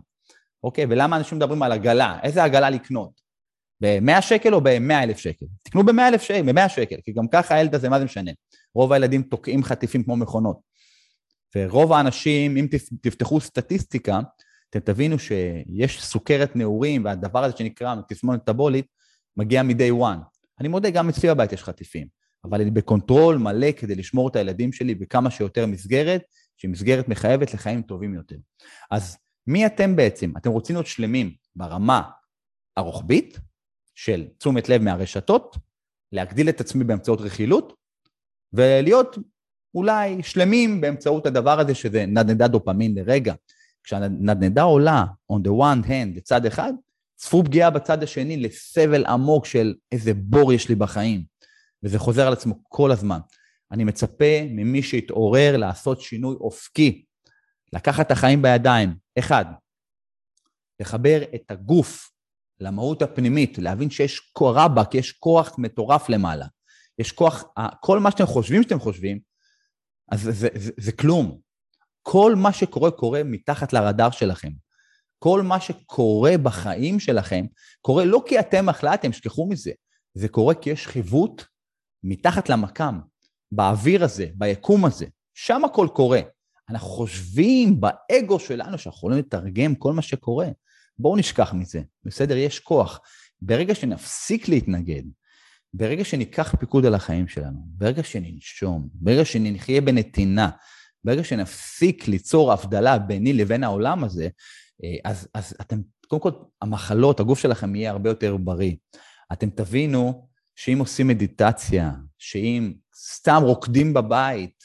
אוקיי, 0.64 0.86
ולמה 0.90 1.18
אנשים 1.18 1.38
מדברים 1.38 1.64
על 1.64 1.72
עגלה? 1.72 2.20
איזה 2.24 2.44
עגלה 2.44 2.70
לקנות? 2.70 3.29
ב-100 3.82 4.22
שקל 4.22 4.54
או 4.54 4.62
ב-100 4.62 4.94
אלף 5.04 5.18
שקל? 5.18 5.46
תקנו 5.64 5.86
ב-100 5.86 6.02
אלף 6.08 6.22
שקל, 6.22 6.52
ב-100 6.52 6.70
שקל, 6.70 6.96
כי 7.04 7.12
גם 7.12 7.28
ככה 7.28 7.56
הילד 7.56 7.76
הזה, 7.76 7.90
מה 7.90 8.00
זה 8.00 8.06
משנה? 8.06 8.32
רוב 8.76 8.94
הילדים 8.94 9.22
תוקעים 9.22 9.64
חטיפים 9.64 10.04
כמו 10.04 10.16
מכונות. 10.16 10.60
ורוב 11.56 11.94
האנשים, 11.94 12.58
אם 12.58 12.68
תפתחו 13.02 13.42
סטטיסטיקה, 13.42 14.20
אתם 14.70 14.80
תבינו 14.80 15.20
שיש 15.20 16.02
סוכרת 16.04 16.56
נעורים, 16.56 17.06
והדבר 17.06 17.44
הזה 17.44 17.58
שנקרא 17.58 17.96
תסמונת 18.08 18.46
טבולית, 18.46 18.86
מגיע 19.38 19.64
מ-day 19.64 20.02
one. 20.02 20.40
אני 20.60 20.68
מודה, 20.68 20.90
גם 20.90 21.10
אצלי 21.10 21.30
בבית 21.30 21.54
יש 21.54 21.64
חטיפים, 21.64 22.08
אבל 22.46 22.62
אני 22.62 22.72
ב 22.72 22.80
control 22.80 23.38
מלא 23.38 23.72
כדי 23.72 23.96
לשמור 23.96 24.28
את 24.28 24.36
הילדים 24.36 24.74
שלי 24.74 24.96
בכמה 24.96 25.32
שיותר 25.32 25.66
מסגרת, 25.66 26.22
שהיא 26.58 26.72
מסגרת 26.72 27.08
מחייבת 27.08 27.54
לחיים 27.54 27.82
טובים 27.82 28.14
יותר. 28.14 28.36
אז 28.92 29.18
מי 29.48 29.66
אתם 29.66 29.96
בעצם? 29.96 30.32
אתם 30.38 30.50
רוצים 30.50 30.76
להיות 30.76 30.88
שלמים 30.88 31.34
ברמה 31.56 32.02
הרוחבית, 32.78 33.40
של 34.04 34.28
תשומת 34.38 34.70
לב 34.70 34.82
מהרשתות, 34.82 35.58
להגדיל 36.12 36.50
את 36.50 36.62
עצמי 36.62 36.84
באמצעות 36.84 37.22
רכילות, 37.22 37.74
ולהיות 38.54 39.18
אולי 39.76 40.24
שלמים 40.24 40.82
באמצעות 40.82 41.26
הדבר 41.26 41.60
הזה 41.60 41.76
שזה 41.76 42.06
נדנדה 42.06 42.48
דופמין 42.48 42.96
לרגע. 42.96 43.34
כשהנדנדה 43.84 44.62
עולה 44.62 45.06
on 45.32 45.36
the 45.36 45.50
one 45.50 45.88
hand 45.88 46.16
לצד 46.16 46.46
אחד, 46.46 46.74
צפו 47.16 47.44
פגיעה 47.44 47.70
בצד 47.70 48.04
השני 48.04 48.38
לסבל 48.38 49.06
עמוק 49.06 49.46
של 49.46 49.76
איזה 49.92 50.14
בור 50.14 50.54
יש 50.54 50.70
לי 50.70 50.76
בחיים. 50.76 51.24
וזה 51.84 52.00
חוזר 52.00 52.28
על 52.28 52.34
עצמו 52.34 52.56
כל 52.64 52.92
הזמן. 52.92 53.20
אני 53.72 53.84
מצפה 53.84 54.42
ממי 54.44 54.84
שהתעורר 54.84 55.58
לעשות 55.58 56.02
שינוי 56.02 56.36
אופקי, 56.36 57.06
לקחת 57.74 58.06
את 58.06 58.12
החיים 58.12 58.42
בידיים. 58.42 58.96
אחד, 59.20 59.46
לחבר 60.80 61.22
את 61.36 61.52
הגוף 61.52 62.10
למהות 62.60 63.02
הפנימית, 63.02 63.58
להבין 63.58 63.90
שיש 63.90 64.32
רבאק, 64.42 64.96
יש 64.96 65.12
כוח 65.12 65.56
מטורף 65.58 66.10
למעלה. 66.10 66.46
יש 67.00 67.12
כוח, 67.12 67.44
כל 67.82 68.00
מה 68.00 68.12
שאתם 68.12 68.26
חושבים 68.26 68.64
שאתם 68.64 68.80
חושבים, 68.80 69.20
אז 70.12 70.22
זה, 70.22 70.32
זה, 70.32 70.48
זה, 70.56 70.72
זה 70.78 70.92
כלום. 70.92 71.40
כל 72.02 72.36
מה 72.36 72.54
שקורה, 72.54 72.92
קורה 72.92 73.24
מתחת 73.24 73.74
לרדאר 73.74 74.12
שלכם. 74.12 74.52
כל 75.20 75.42
מה 75.42 75.60
שקורה 75.60 76.38
בחיים 76.44 77.00
שלכם, 77.00 77.46
קורה 77.82 78.06
לא 78.06 78.24
כי 78.28 78.40
אתם 78.40 78.70
החלטתם, 78.70 79.14
שכחו 79.14 79.50
מזה. 79.50 79.72
זה 80.14 80.28
קורה 80.28 80.56
כי 80.56 80.70
יש 80.70 80.88
חיווט 80.88 81.44
מתחת 82.04 82.50
למקם, 82.50 83.00
באוויר 83.52 84.04
הזה, 84.04 84.28
ביקום 84.36 84.86
הזה. 84.86 85.06
שם 85.34 85.66
הכל 85.66 85.88
קורה. 85.94 86.20
אנחנו 86.70 86.88
חושבים 86.88 87.82
באגו 87.82 88.40
שלנו 88.40 88.78
שאנחנו 88.78 88.98
יכולים 88.98 89.20
לתרגם 89.20 89.76
כל 89.76 89.94
מה 89.94 90.02
שקורה. 90.02 90.48
בואו 91.00 91.18
נשכח 91.18 91.54
מזה, 91.54 91.82
בסדר? 92.06 92.38
יש 92.38 92.60
כוח. 92.60 93.00
ברגע 93.42 93.76
שנפסיק 93.76 94.48
להתנגד, 94.48 95.04
ברגע 95.74 96.06
שניקח 96.06 96.56
פיקוד 96.60 96.86
על 96.86 96.96
החיים 96.96 97.28
שלנו, 97.28 97.60
ברגע 97.66 98.04
שננשום, 98.04 98.90
ברגע 98.94 99.26
שנחיה 99.26 99.82
בנתינה, 99.82 100.50
ברגע 101.04 101.24
שנפסיק 101.24 102.08
ליצור 102.08 102.54
הבדלה 102.54 103.00
ביני 103.00 103.34
לבין 103.34 103.64
העולם 103.64 104.04
הזה, 104.04 104.30
אה, 104.84 105.12
אז, 105.12 105.28
אז 105.34 105.56
אתם, 105.62 105.82
קודם 106.08 106.22
כל, 106.22 106.32
המחלות, 106.62 107.20
הגוף 107.20 107.40
שלכם 107.40 107.76
יהיה 107.76 107.92
הרבה 107.92 108.10
יותר 108.10 108.38
בריא. 108.38 108.76
אתם 109.34 109.50
תבינו 109.50 110.28
שאם 110.56 110.80
עושים 110.80 111.08
מדיטציה, 111.08 111.92
שאם 112.18 112.74
סתם 112.96 113.42
רוקדים 113.44 113.94
בבית, 113.94 114.64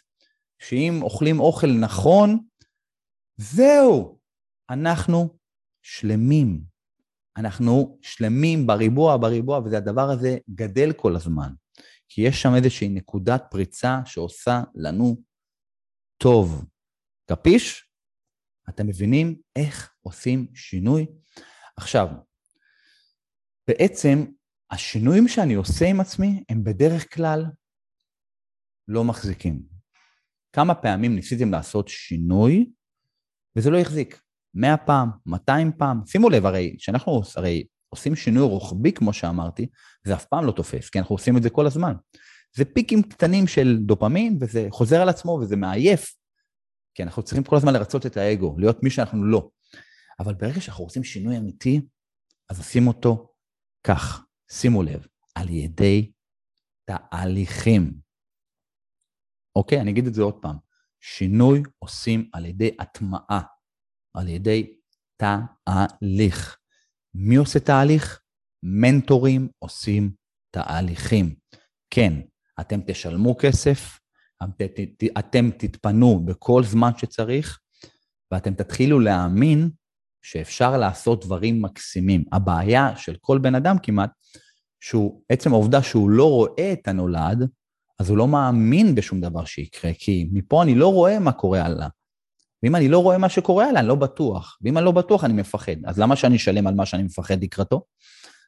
שאם 0.59 0.99
אוכלים 1.03 1.41
אוכל 1.41 1.67
נכון, 1.67 2.39
זהו, 3.37 4.19
אנחנו 4.71 5.29
שלמים. 5.85 6.61
אנחנו 7.37 7.99
שלמים 8.03 8.67
בריבוע, 8.67 9.17
בריבוע, 9.17 9.59
והדבר 9.59 10.11
הזה 10.11 10.39
גדל 10.51 10.93
כל 10.93 11.17
הזמן. 11.17 11.53
כי 12.09 12.21
יש 12.21 12.43
שם 12.43 12.55
איזושהי 12.57 12.89
נקודת 12.89 13.43
פריצה 13.51 14.01
שעושה 14.05 14.63
לנו 14.75 15.23
טוב. 16.17 16.65
קפיש? 17.31 17.91
אתם 18.69 18.87
מבינים 18.87 19.41
איך 19.57 19.95
עושים 20.03 20.47
שינוי? 20.55 21.07
עכשיו, 21.77 22.09
בעצם 23.69 24.25
השינויים 24.71 25.29
שאני 25.29 25.55
עושה 25.55 25.87
עם 25.87 26.01
עצמי 26.01 26.45
הם 26.49 26.65
בדרך 26.65 27.15
כלל 27.15 27.45
לא 28.89 29.05
מחזיקים. 29.05 29.63
כמה 30.53 30.75
פעמים 30.75 31.15
ניסיתם 31.15 31.51
לעשות 31.51 31.89
שינוי 31.89 32.71
וזה 33.57 33.71
לא 33.71 33.79
החזיק? 33.79 34.24
100 34.55 34.77
פעם, 34.77 35.11
200 35.27 35.73
פעם. 35.79 36.01
שימו 36.07 36.31
לב, 36.31 36.47
הרי, 36.47 36.77
שאנחנו 36.79 37.23
הרי 37.37 37.65
עושים 37.89 38.17
שינוי 38.17 38.43
רוחבי, 38.43 38.93
כמו 38.93 39.13
שאמרתי, 39.13 39.67
זה 40.05 40.15
אף 40.15 40.25
פעם 40.25 40.45
לא 40.45 40.53
תופס, 40.53 40.91
כי 40.91 40.99
אנחנו 40.99 41.15
עושים 41.15 41.37
את 41.37 41.43
זה 41.43 41.51
כל 41.51 41.67
הזמן. 41.67 41.95
זה 42.57 42.65
פיקים 42.65 43.03
קטנים 43.03 43.47
של 43.47 43.79
דופמין, 43.81 44.39
וזה 44.41 44.67
חוזר 44.71 45.03
על 45.03 45.09
עצמו, 45.09 45.31
וזה 45.31 45.57
מעייף. 45.57 46.15
כי 46.95 47.03
אנחנו 47.03 47.23
צריכים 47.23 47.45
כל 47.45 47.57
הזמן 47.57 47.73
לרצות 47.73 48.07
את 48.07 48.17
האגו, 48.17 48.55
להיות 48.59 48.83
מי 48.83 48.91
שאנחנו 48.91 49.25
לא. 49.25 49.49
אבל 50.21 50.35
ברגע 50.35 50.61
שאנחנו 50.61 50.85
עושים 50.85 51.05
שינוי 51.05 51.39
אמיתי, 51.39 51.81
אז 52.51 52.59
עושים 52.59 52.89
אותו 52.89 53.33
כך, 53.85 54.25
שימו 54.51 54.83
לב, 54.83 55.07
על 55.35 55.49
ידי 55.51 56.13
תהליכים. 56.85 57.95
אוקיי, 59.57 59.81
אני 59.81 59.91
אגיד 59.91 60.07
את 60.07 60.15
זה 60.15 60.23
עוד 60.23 60.35
פעם. 60.43 60.57
שינוי 61.01 61.63
עושים 61.79 62.31
על 62.33 62.47
ידי 62.47 62.71
הטמעה. 62.79 63.41
על 64.15 64.29
ידי 64.29 64.77
תהליך. 65.17 66.57
מי 67.15 67.37
עושה 67.37 67.61
תהליך? 67.61 68.21
מנטורים 68.63 69.49
עושים 69.59 70.11
תהליכים. 70.51 71.35
כן, 71.91 72.13
אתם 72.61 72.81
תשלמו 72.87 73.37
כסף, 73.39 73.99
אתם 75.19 75.51
תתפנו 75.59 76.25
בכל 76.25 76.65
זמן 76.65 76.91
שצריך, 76.97 77.61
ואתם 78.31 78.55
תתחילו 78.55 79.01
להאמין 79.01 79.71
שאפשר 80.23 80.77
לעשות 80.77 81.25
דברים 81.25 81.63
מקסימים. 81.63 82.25
הבעיה 82.33 82.97
של 82.97 83.17
כל 83.21 83.39
בן 83.39 83.55
אדם 83.55 83.77
כמעט, 83.83 84.11
שהוא, 84.81 85.23
עצם 85.29 85.53
העובדה 85.53 85.83
שהוא 85.83 86.11
לא 86.11 86.31
רואה 86.31 86.73
את 86.73 86.89
הנולד, 86.89 87.49
אז 87.99 88.11
הוא 88.11 88.19
לא 88.19 88.29
מאמין 88.29 88.95
בשום 88.95 89.21
דבר 89.21 89.45
שיקרה, 89.45 89.91
כי 89.99 90.29
מפה 90.33 90.63
אני 90.63 90.75
לא 90.75 90.93
רואה 90.93 91.19
מה 91.19 91.33
קורה 91.33 91.65
הלאה. 91.65 91.89
ואם 92.65 92.77
אני 92.77 92.89
לא 92.89 92.99
רואה 92.99 93.19
מה 93.19 93.29
שקורה 93.29 93.69
עליי, 93.69 93.81
אני 93.81 93.89
לא 93.89 93.95
בטוח. 93.95 94.59
ואם 94.63 94.79
אני 94.79 94.85
לא 94.85 94.93
בטוח, 94.93 95.25
אני 95.25 95.33
מפחד. 95.33 95.77
אז 95.85 95.99
למה 95.99 96.17
שאני 96.17 96.37
אשלם 96.37 96.67
על 96.67 96.75
מה 96.75 96.87
שאני 96.87 97.03
מפחד 97.03 97.43
לקראתו? 97.43 97.85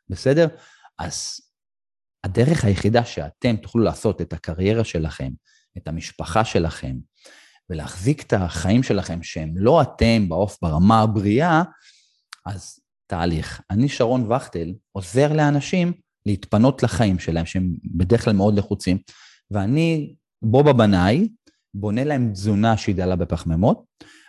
בסדר? 0.09 0.49
אז 0.99 1.41
הדרך 2.25 2.65
היחידה 2.65 3.05
שאתם 3.05 3.57
תוכלו 3.57 3.83
לעשות 3.83 4.21
את 4.21 4.33
הקריירה 4.33 4.85
שלכם, 4.85 5.31
את 5.77 5.89
המשפחה 5.89 6.45
שלכם, 6.45 6.97
ולהחזיק 7.71 8.23
את 8.23 8.33
החיים 8.33 8.83
שלכם 8.83 9.23
שהם 9.23 9.53
לא 9.57 9.83
אתם 9.83 10.29
בעוף 10.29 10.59
ברמה 10.63 11.01
הבריאה, 11.01 11.63
אז 12.47 12.79
תהליך. 13.07 13.61
אני, 13.71 13.89
שרון 13.89 14.33
וכטל, 14.33 14.75
עוזר 14.93 15.33
לאנשים 15.33 15.93
להתפנות 16.27 16.83
לחיים 16.83 17.19
שלהם, 17.19 17.47
שהם 17.47 17.75
בדרך 17.85 18.25
כלל 18.25 18.33
מאוד 18.33 18.59
לחוצים, 18.59 18.99
ואני, 19.51 20.15
בובה 20.43 20.73
בנאי, 20.73 21.29
בונה 21.77 22.05
להם 22.05 22.33
תזונה 22.33 22.77
שהיא 22.77 22.95
דלה 22.95 23.17
בפחמימות, 23.17 23.85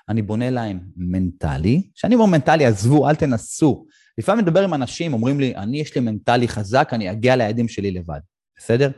אני 0.09 0.21
בונה 0.21 0.49
להם 0.49 0.79
מנטלי, 0.95 1.89
כשאני 1.95 2.15
אומר 2.15 2.25
מנטלי, 2.25 2.65
עזבו, 2.65 3.09
אל 3.09 3.15
תנסו. 3.15 3.85
לפעמים 4.17 4.45
מדבר 4.45 4.63
עם 4.63 4.73
אנשים, 4.73 5.13
אומרים 5.13 5.39
לי, 5.39 5.55
אני, 5.55 5.79
יש 5.79 5.95
לי 5.95 6.01
מנטלי 6.01 6.47
חזק, 6.47 6.89
אני 6.93 7.11
אגיע 7.11 7.35
ליעדים 7.35 7.67
שלי 7.67 7.91
לבד, 7.91 8.19
בסדר? 8.57 8.91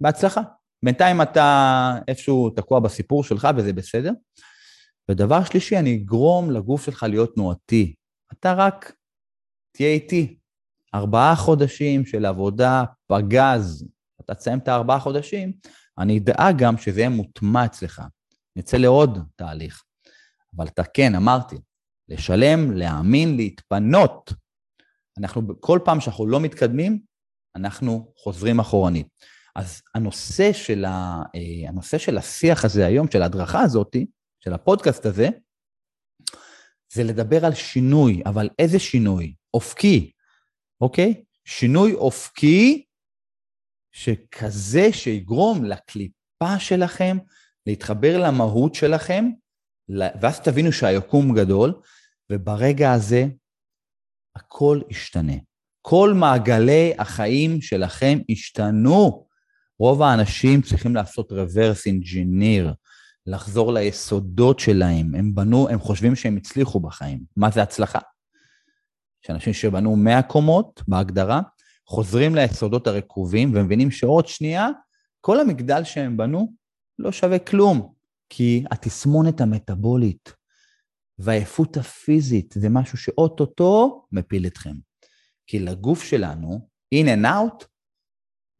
בהצלחה. 0.00 0.40
בינתיים 0.84 1.22
אתה 1.22 1.98
איפשהו 2.08 2.50
תקוע 2.50 2.80
בסיפור 2.80 3.24
שלך 3.24 3.48
וזה 3.56 3.72
בסדר. 3.72 4.12
ודבר 5.10 5.44
שלישי, 5.44 5.78
אני 5.78 5.96
אגרום 5.96 6.50
לגוף 6.50 6.84
שלך 6.84 7.02
להיות 7.02 7.34
תנועתי. 7.34 7.94
אתה 8.32 8.52
רק 8.52 8.92
תהיה 9.72 9.88
איתי. 9.88 10.38
ארבעה 10.94 11.36
חודשים 11.36 12.06
של 12.06 12.26
עבודה 12.26 12.84
פגז, 13.06 13.88
אתה 14.20 14.34
תסיים 14.34 14.58
את 14.58 14.68
הארבעה 14.68 15.00
חודשים, 15.00 15.52
אני 15.98 16.18
אדאג 16.18 16.58
גם 16.58 16.78
שזה 16.78 17.00
יהיה 17.00 17.08
מוטמע 17.08 17.64
אצלך. 17.64 18.02
נצא 18.56 18.76
לעוד 18.76 19.18
תהליך. 19.36 19.82
אבל 20.56 20.66
אתה 20.66 20.84
כן, 20.84 21.14
אמרתי, 21.14 21.56
לשלם, 22.08 22.72
להאמין, 22.72 23.36
להתפנות. 23.36 24.32
אנחנו, 25.18 25.60
כל 25.60 25.78
פעם 25.84 26.00
שאנחנו 26.00 26.26
לא 26.26 26.40
מתקדמים, 26.40 27.00
אנחנו 27.56 28.12
חוזרים 28.16 28.60
אחורנית. 28.60 29.06
אז 29.56 29.82
הנושא 29.94 30.52
של, 30.52 30.84
ה, 30.84 31.22
אה, 31.34 31.68
הנושא 31.68 31.98
של 31.98 32.18
השיח 32.18 32.64
הזה 32.64 32.86
היום, 32.86 33.10
של 33.10 33.22
ההדרכה 33.22 33.60
הזאת, 33.60 33.96
של 34.40 34.52
הפודקאסט 34.52 35.06
הזה, 35.06 35.28
זה 36.92 37.04
לדבר 37.04 37.44
על 37.44 37.54
שינוי, 37.54 38.22
אבל 38.26 38.48
איזה 38.58 38.78
שינוי? 38.78 39.34
אופקי, 39.54 40.12
אוקיי? 40.80 41.24
שינוי 41.44 41.94
אופקי 41.94 42.85
שכזה 43.96 44.92
שיגרום 44.92 45.64
לקליפה 45.64 46.58
שלכם 46.58 47.18
להתחבר 47.66 48.18
למהות 48.18 48.74
שלכם, 48.74 49.24
ואז 50.20 50.40
תבינו 50.40 50.72
שהיקום 50.72 51.34
גדול, 51.34 51.74
וברגע 52.32 52.92
הזה 52.92 53.26
הכל 54.36 54.80
ישתנה. 54.90 55.32
כל 55.82 56.12
מעגלי 56.14 56.92
החיים 56.98 57.62
שלכם 57.62 58.18
השתנו. 58.30 59.26
רוב 59.78 60.02
האנשים 60.02 60.62
צריכים 60.62 60.94
לעשות 60.94 61.32
reverse 61.32 61.86
engineer, 61.88 62.74
לחזור 63.26 63.72
ליסודות 63.72 64.58
שלהם. 64.58 65.14
הם 65.14 65.34
בנו, 65.34 65.68
הם 65.68 65.78
חושבים 65.78 66.16
שהם 66.16 66.36
הצליחו 66.36 66.80
בחיים. 66.80 67.20
מה 67.36 67.50
זה 67.50 67.62
הצלחה? 67.62 68.00
יש 69.24 69.30
אנשים 69.30 69.52
שבנו 69.52 69.96
100 69.96 70.22
קומות 70.22 70.82
בהגדרה, 70.88 71.40
חוזרים 71.86 72.34
ליסודות 72.34 72.86
הרקובים 72.86 73.52
ומבינים 73.54 73.90
שעוד 73.90 74.26
שנייה, 74.26 74.68
כל 75.20 75.40
המגדל 75.40 75.84
שהם 75.84 76.16
בנו 76.16 76.52
לא 76.98 77.12
שווה 77.12 77.38
כלום, 77.38 77.92
כי 78.28 78.64
התסמונת 78.70 79.40
המטבולית 79.40 80.32
והעייפות 81.18 81.76
הפיזית 81.76 82.54
זה 82.58 82.68
משהו 82.68 82.98
שאו-טו-טו 82.98 84.06
מפיל 84.12 84.46
אתכם. 84.46 84.74
כי 85.46 85.58
לגוף 85.58 86.02
שלנו, 86.02 86.68
in 86.94 87.06
and 87.06 87.24
out, 87.24 87.64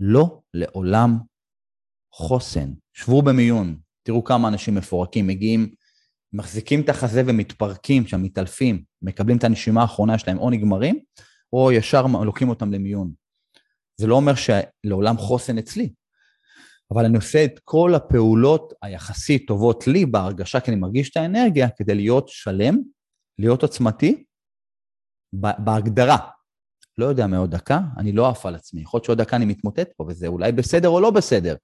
לא 0.00 0.40
לעולם 0.54 1.18
חוסן. 2.12 2.72
שבו 2.92 3.22
במיון, 3.22 3.78
תראו 4.02 4.24
כמה 4.24 4.48
אנשים 4.48 4.74
מפורקים, 4.74 5.26
מגיעים, 5.26 5.74
מחזיקים 6.32 6.80
את 6.80 6.88
החזה 6.88 7.22
ומתפרקים 7.26 8.06
שם, 8.06 8.22
מתעלפים, 8.22 8.84
מקבלים 9.02 9.36
את 9.36 9.44
הנשימה 9.44 9.82
האחרונה 9.82 10.18
שלהם, 10.18 10.38
או 10.38 10.50
נגמרים, 10.50 11.00
או 11.52 11.72
ישר 11.72 12.06
לוקחים 12.06 12.48
אותם 12.48 12.72
למיון. 12.72 13.12
זה 13.96 14.06
לא 14.06 14.14
אומר 14.14 14.32
שלעולם 14.34 15.16
חוסן 15.16 15.58
אצלי, 15.58 15.92
אבל 16.92 17.04
אני 17.04 17.16
עושה 17.16 17.44
את 17.44 17.60
כל 17.64 17.94
הפעולות 17.94 18.72
היחסית 18.82 19.46
טובות 19.46 19.86
לי 19.86 20.06
בהרגשה, 20.06 20.60
כי 20.60 20.70
אני 20.70 20.80
מרגיש 20.80 21.10
את 21.10 21.16
האנרגיה, 21.16 21.68
כדי 21.76 21.94
להיות 21.94 22.28
שלם, 22.28 22.78
להיות 23.38 23.62
עוצמתי, 23.62 24.24
בהגדרה. 25.32 26.16
לא 26.98 27.06
יודע 27.06 27.26
מעוד 27.26 27.50
דקה, 27.50 27.80
אני 27.98 28.12
לא 28.12 28.28
עף 28.28 28.46
על 28.46 28.54
עצמי. 28.54 28.80
יכול 28.80 28.98
להיות 28.98 29.04
שעוד 29.04 29.18
דקה 29.18 29.36
אני 29.36 29.44
מתמוטט 29.44 29.88
פה, 29.96 30.04
וזה 30.08 30.26
אולי 30.26 30.52
בסדר 30.52 30.88
או 30.88 31.00
לא 31.00 31.10
בסדר, 31.10 31.56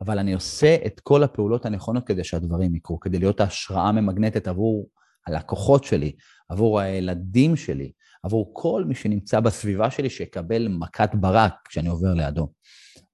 אבל 0.00 0.18
אני 0.18 0.34
עושה 0.34 0.76
את 0.86 1.00
כל 1.00 1.22
הפעולות 1.22 1.66
הנכונות 1.66 2.06
כדי 2.06 2.24
שהדברים 2.24 2.74
יקרו, 2.74 3.00
כדי 3.00 3.18
להיות 3.18 3.40
ההשראה 3.40 3.92
ממגנטת 3.92 4.48
עבור 4.48 4.88
הלקוחות 5.26 5.84
שלי, 5.84 6.12
עבור 6.48 6.80
הילדים 6.80 7.56
שלי, 7.56 7.92
עבור 8.22 8.50
כל 8.52 8.84
מי 8.88 8.94
שנמצא 8.94 9.40
בסביבה 9.40 9.90
שלי 9.90 10.10
שיקבל 10.10 10.68
מכת 10.68 11.10
ברק 11.14 11.52
כשאני 11.68 11.88
עובר 11.88 12.14
לידו. 12.14 12.52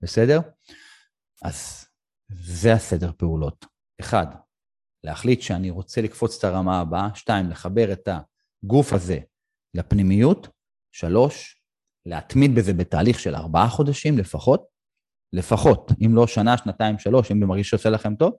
בסדר? 0.02 0.40
אז 1.42 1.86
זה 2.32 2.72
הסדר 2.72 3.10
פעולות. 3.16 3.66
אחד, 4.00 4.26
להחליט 5.04 5.40
שאני 5.40 5.70
רוצה 5.70 6.02
לקפוץ 6.02 6.38
את 6.38 6.44
הרמה 6.44 6.80
הבאה. 6.80 7.14
שתיים, 7.14 7.50
לחבר 7.50 7.92
את 7.92 8.08
הגוף 8.08 8.92
הזה 8.92 9.18
לפנימיות. 9.74 10.48
שלוש, 10.92 11.62
להתמיד 12.06 12.54
בזה 12.54 12.72
בתהליך 12.72 13.20
של 13.20 13.34
ארבעה 13.34 13.68
חודשים 13.68 14.18
לפחות. 14.18 14.64
לפחות, 15.32 15.92
אם 16.06 16.14
לא 16.14 16.26
שנה, 16.26 16.56
שנתיים, 16.56 16.98
שלוש, 16.98 17.30
אם 17.30 17.40
זה 17.40 17.46
מרגיש 17.46 17.68
שעושה 17.68 17.90
לכם 17.90 18.14
טוב. 18.14 18.32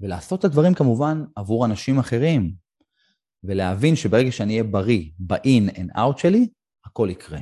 ולעשות 0.00 0.40
את 0.40 0.44
הדברים 0.44 0.74
כמובן 0.74 1.24
עבור 1.36 1.66
אנשים 1.66 1.98
אחרים, 1.98 2.54
ולהבין 3.44 3.96
שברגע 3.96 4.32
שאני 4.32 4.52
אהיה 4.52 4.64
בריא 4.64 5.02
ב-in 5.18 5.70
and 5.76 5.96
out 5.96 6.18
שלי, 6.18 6.48
הכל 6.84 7.08
יקרה. 7.10 7.38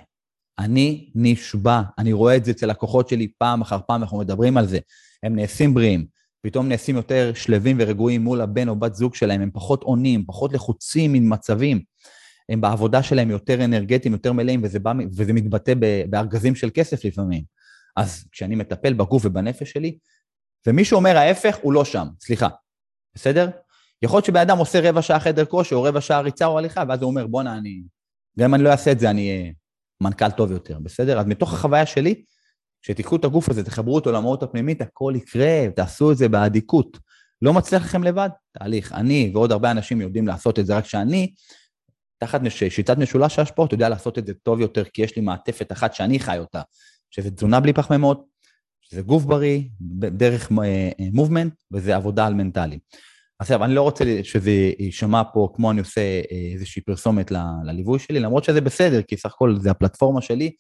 אני 0.59 1.11
נשבע, 1.15 1.83
אני 1.99 2.13
רואה 2.13 2.37
את 2.37 2.45
זה 2.45 2.51
אצל 2.51 2.67
לקוחות 2.67 3.09
שלי 3.09 3.29
פעם 3.39 3.61
אחר 3.61 3.79
פעם, 3.87 4.03
אנחנו 4.03 4.19
מדברים 4.19 4.57
על 4.57 4.67
זה. 4.67 4.79
הם 5.23 5.37
נעשים 5.37 5.75
בריאים, 5.75 6.07
פתאום 6.43 6.69
נעשים 6.69 6.97
יותר 6.97 7.33
שלווים 7.35 7.77
ורגועים 7.81 8.25
מול 8.25 8.41
הבן 8.41 8.69
או 8.69 8.77
בת 8.77 8.95
זוג 8.95 9.15
שלהם, 9.15 9.41
הם 9.41 9.51
פחות 9.51 9.83
עונים, 9.83 10.25
פחות 10.27 10.53
לחוצים 10.53 11.13
ממצבים. 11.13 11.83
הם 12.49 12.61
בעבודה 12.61 13.03
שלהם 13.03 13.31
יותר 13.31 13.65
אנרגטיים, 13.65 14.13
יותר 14.13 14.33
מלאים, 14.33 14.61
וזה, 14.65 14.79
בא, 14.79 14.93
וזה 15.17 15.33
מתבטא 15.33 15.75
בארגזים 16.11 16.55
של 16.55 16.71
כסף 16.75 17.05
לפעמים. 17.05 17.45
אז 17.97 18.25
כשאני 18.33 18.55
מטפל 18.55 18.93
בגוף 18.93 19.25
ובנפש 19.25 19.71
שלי, 19.71 19.99
ומישהו 20.67 20.97
אומר 20.97 21.17
ההפך, 21.17 21.57
הוא 21.63 21.73
לא 21.73 21.85
שם, 21.85 22.07
סליחה, 22.21 22.49
בסדר? 23.15 23.51
יכול 24.05 24.17
להיות 24.17 24.25
שבן 24.25 24.41
אדם 24.41 24.59
עושה 24.59 24.91
רבע 24.91 25.03
שעה 25.03 25.21
חדר 25.21 25.45
כושר, 25.45 25.77
או 25.77 25.83
רבע 25.83 26.01
שעה 26.01 26.21
ריצה 26.21 26.47
או 26.47 26.59
הליכה, 26.59 26.85
ואז 26.89 27.03
הוא 27.03 27.11
אומר, 27.11 27.27
בואנה, 27.27 27.59
אני... 27.59 27.83
גם 28.39 28.45
אם 28.51 28.55
אני 28.55 28.63
לא 28.63 28.69
אעשה 28.69 28.93
את 28.93 29.01
זה, 29.01 29.11
אני 29.11 29.31
אהיה 29.31 29.53
מנכ"ל 30.01 30.31
טוב 30.31 30.51
יותר, 30.51 30.79
בסדר? 30.83 31.19
אז 31.21 31.27
מתוך 31.27 31.55
החוויה 31.55 31.87
שלי, 31.87 32.23
כשתיקחו 32.83 33.17
את 33.17 33.25
הגוף 33.25 33.49
הזה, 33.49 33.65
תחברו 33.65 33.95
אותו 33.95 34.13
למהות 34.13 34.43
הפנימית, 34.43 34.83
הכל 34.83 35.13
יקרה, 35.17 35.67
תעשו 35.77 36.13
את 36.13 36.17
זה 36.17 36.29
באדיקות. 36.29 36.99
לא 37.43 37.53
מצליח 37.53 37.83
לכם 37.83 38.03
לבד? 38.03 38.29
תהליך. 38.59 38.93
אני 38.93 39.31
ועוד 39.35 39.53
הרבה 39.53 39.71
אנשים 39.71 40.01
יודעים 40.01 40.27
לעשות 40.27 40.59
את 40.59 40.67
זה, 40.67 40.77
רק 40.77 40.85
שאני, 40.85 41.35
תחת 42.19 42.41
שיטת 42.69 42.99
משולש 42.99 43.39
ההשפעות, 43.39 43.73
יודע 43.73 43.89
לעשות 43.89 44.19
את 44.19 44.27
זה 44.27 44.35
טוב 44.35 44.61
יותר, 44.61 44.85
כי 44.85 45.03
יש 45.03 45.17
לי 45.17 45.23
מעטפת 45.23 45.73
אחת 45.73 45.95
שאני 45.95 46.19
חי 46.19 46.39
אותה, 46.39 46.63
שזה 47.11 47.31
תזונה 47.31 47.61
בלי 47.61 47.73
פחמימות, 47.73 48.25
שזה 48.81 49.03
גוף 49.03 49.25
בריא, 49.25 49.63
דרך 50.11 50.51
מובמנט, 51.13 51.53
אה, 51.53 51.79
וזה 51.79 51.97
עבודה 51.97 52.27
על 52.27 52.35
מנטלי. 52.35 52.79
עכשיו, 53.39 53.65
אני 53.65 53.75
לא 53.75 53.83
רוצה 53.83 54.05
שזה 54.23 54.51
יישמע 54.79 55.23
פה 55.33 55.49
כמו 55.55 55.71
אני 55.71 55.81
עושה 55.81 56.01
אה, 56.01 56.53
איזושהי 56.53 56.83
פרסומת 56.83 57.31
לליווי 57.65 57.99
שלי, 57.99 58.21
למרות 58.21 58.45
שזה 58.45 58.61
בסדר, 58.61 59.03
כי 59.03 59.17
סך 59.17 59.35
הכל 59.35 59.57
זה 59.61 59.71
הפלטפורמה 59.71 60.23
שלי, 60.23 60.51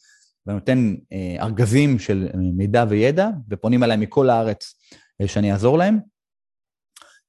ואני 0.46 0.58
נותן 0.58 0.94
אה, 1.12 1.37
ארגזים 1.44 1.98
של 1.98 2.28
מידע 2.34 2.84
וידע, 2.88 3.28
ופונים 3.50 3.82
אליי 3.84 3.96
מכל 3.96 4.30
הארץ 4.30 4.74
אה, 5.20 5.28
שאני 5.28 5.52
אעזור 5.52 5.78
להם. 5.78 5.98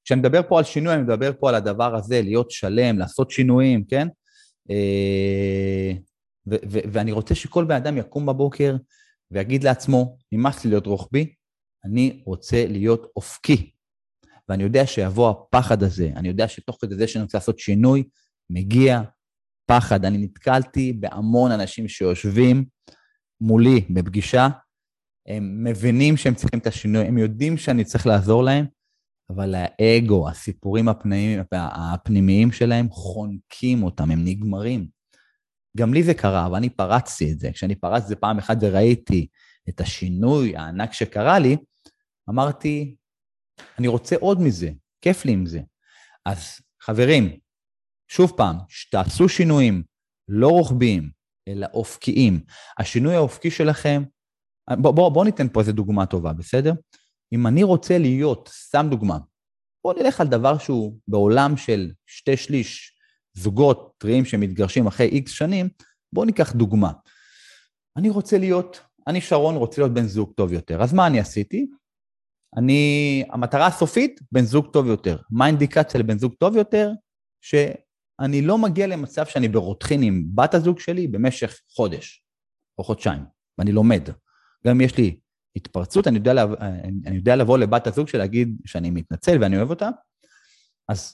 כשאני 0.05 0.19
מדבר 0.19 0.41
פה 0.47 0.57
על 0.57 0.63
שינוי, 0.63 0.93
אני 0.93 1.01
מדבר 1.01 1.31
פה 1.39 1.49
על 1.49 1.55
הדבר 1.55 1.95
הזה, 1.95 2.21
להיות 2.21 2.51
שלם, 2.51 2.99
לעשות 2.99 3.31
שינויים, 3.31 3.85
כן? 3.85 4.07
ו- 6.47 6.55
ו- 6.71 6.79
ואני 6.91 7.11
רוצה 7.11 7.35
שכל 7.35 7.65
בן 7.65 7.75
אדם 7.75 7.97
יקום 7.97 8.25
בבוקר 8.25 8.75
ויגיד 9.31 9.63
לעצמו, 9.63 10.17
נמאס 10.31 10.63
לי 10.63 10.69
להיות 10.69 10.87
רוחבי, 10.87 11.33
אני 11.85 12.23
רוצה 12.25 12.65
להיות 12.67 13.11
אופקי. 13.15 13.74
ואני 14.49 14.63
יודע 14.63 14.87
שיבוא 14.87 15.29
הפחד 15.29 15.83
הזה, 15.83 16.11
אני 16.15 16.27
יודע 16.27 16.47
שתוך 16.47 16.77
כדי 16.81 16.95
זה 16.95 17.07
שאני 17.07 17.23
רוצה 17.23 17.37
לעשות 17.37 17.59
שינוי, 17.59 18.03
מגיע 18.49 19.01
פחד. 19.65 20.05
אני 20.05 20.17
נתקלתי 20.17 20.93
בהמון 20.93 21.51
אנשים 21.51 21.87
שיושבים 21.87 22.65
מולי 23.41 23.85
בפגישה, 23.89 24.47
הם 25.27 25.63
מבינים 25.63 26.17
שהם 26.17 26.35
צריכים 26.35 26.59
את 26.59 26.67
השינוי, 26.67 27.05
הם 27.05 27.17
יודעים 27.17 27.57
שאני 27.57 27.83
צריך 27.83 28.07
לעזור 28.07 28.43
להם, 28.43 28.65
אבל 29.29 29.55
האגו, 29.55 30.29
הסיפורים 30.29 30.89
הפנימיים, 30.89 31.43
הפנימיים 31.51 32.51
שלהם 32.51 32.89
חונקים 32.89 33.83
אותם, 33.83 34.11
הם 34.11 34.23
נגמרים. 34.25 34.87
גם 35.77 35.93
לי 35.93 36.03
זה 36.03 36.13
קרה, 36.13 36.45
אבל 36.45 36.55
אני 36.55 36.69
פרצתי 36.69 37.31
את 37.31 37.39
זה. 37.39 37.51
כשאני 37.51 37.75
פרצתי 37.75 38.03
את 38.03 38.07
זה 38.07 38.15
פעם 38.15 38.37
אחת 38.37 38.57
וראיתי 38.61 39.27
את 39.69 39.81
השינוי 39.81 40.55
הענק 40.55 40.93
שקרה 40.93 41.39
לי, 41.39 41.57
אמרתי, 42.29 42.95
אני 43.79 43.87
רוצה 43.87 44.15
עוד 44.19 44.41
מזה, 44.41 44.69
כיף 45.01 45.25
לי 45.25 45.31
עם 45.31 45.45
זה. 45.45 45.59
אז 46.25 46.59
חברים, 46.81 47.39
שוב 48.07 48.33
פעם, 48.37 48.55
שתעשו 48.69 49.29
שינויים 49.29 49.83
לא 50.27 50.47
רוחביים, 50.47 51.09
אלא 51.47 51.67
אופקיים. 51.73 52.39
השינוי 52.79 53.15
האופקי 53.15 53.51
שלכם, 53.51 54.03
בואו 54.69 54.93
בוא, 54.93 55.09
בוא 55.09 55.25
ניתן 55.25 55.49
פה 55.49 55.59
איזה 55.59 55.71
דוגמה 55.71 56.05
טובה, 56.05 56.33
בסדר? 56.33 56.73
אם 57.33 57.47
אני 57.47 57.63
רוצה 57.63 57.97
להיות, 57.97 58.49
סתם 58.53 58.87
דוגמה, 58.89 59.17
בואו 59.83 59.97
נלך 59.97 60.21
על 60.21 60.27
דבר 60.27 60.57
שהוא 60.57 60.97
בעולם 61.07 61.57
של 61.57 61.91
שתי 62.05 62.37
שליש 62.37 62.97
זוגות 63.33 63.93
טריים 63.97 64.25
שמתגרשים 64.25 64.87
אחרי 64.87 65.07
איקס 65.07 65.31
שנים, 65.31 65.69
בואו 66.13 66.25
ניקח 66.25 66.53
דוגמה. 66.53 66.91
אני 67.97 68.09
רוצה 68.09 68.37
להיות, 68.37 68.79
אני 69.07 69.21
שרון 69.21 69.55
רוצה 69.55 69.81
להיות 69.81 69.93
בן 69.93 70.07
זוג 70.07 70.33
טוב 70.35 70.53
יותר, 70.53 70.81
אז 70.81 70.93
מה 70.93 71.07
אני 71.07 71.19
עשיתי? 71.19 71.67
אני, 72.57 73.23
המטרה 73.29 73.67
הסופית, 73.67 74.19
בן 74.31 74.41
זוג 74.41 74.67
טוב 74.73 74.87
יותר. 74.87 75.17
מה 75.31 75.45
האינדיקציה 75.45 75.99
לבן 75.99 76.17
זוג 76.17 76.33
טוב 76.39 76.55
יותר? 76.55 76.91
שאני 77.41 78.41
לא 78.41 78.57
מגיע 78.57 78.87
למצב 78.87 79.25
שאני 79.25 79.47
ברותחין 79.47 80.03
עם 80.03 80.23
בת 80.35 80.53
הזוג 80.53 80.79
שלי 80.79 81.07
במשך 81.07 81.59
חודש 81.75 82.23
או 82.77 82.83
חודשיים, 82.83 83.21
ואני 83.57 83.71
לומד. 83.71 84.09
גם 84.67 84.75
אם 84.75 84.81
יש 84.81 84.97
לי 84.97 85.19
התפרצות, 85.55 86.07
אני 86.07 86.17
יודע, 86.17 86.43
אני 87.05 87.15
יודע 87.15 87.35
לבוא 87.35 87.57
לבת 87.57 87.87
הזוג 87.87 88.07
שלי 88.07 88.19
להגיד 88.19 88.57
שאני 88.65 88.91
מתנצל 88.91 89.37
ואני 89.41 89.57
אוהב 89.57 89.69
אותה, 89.69 89.89
אז 90.89 91.13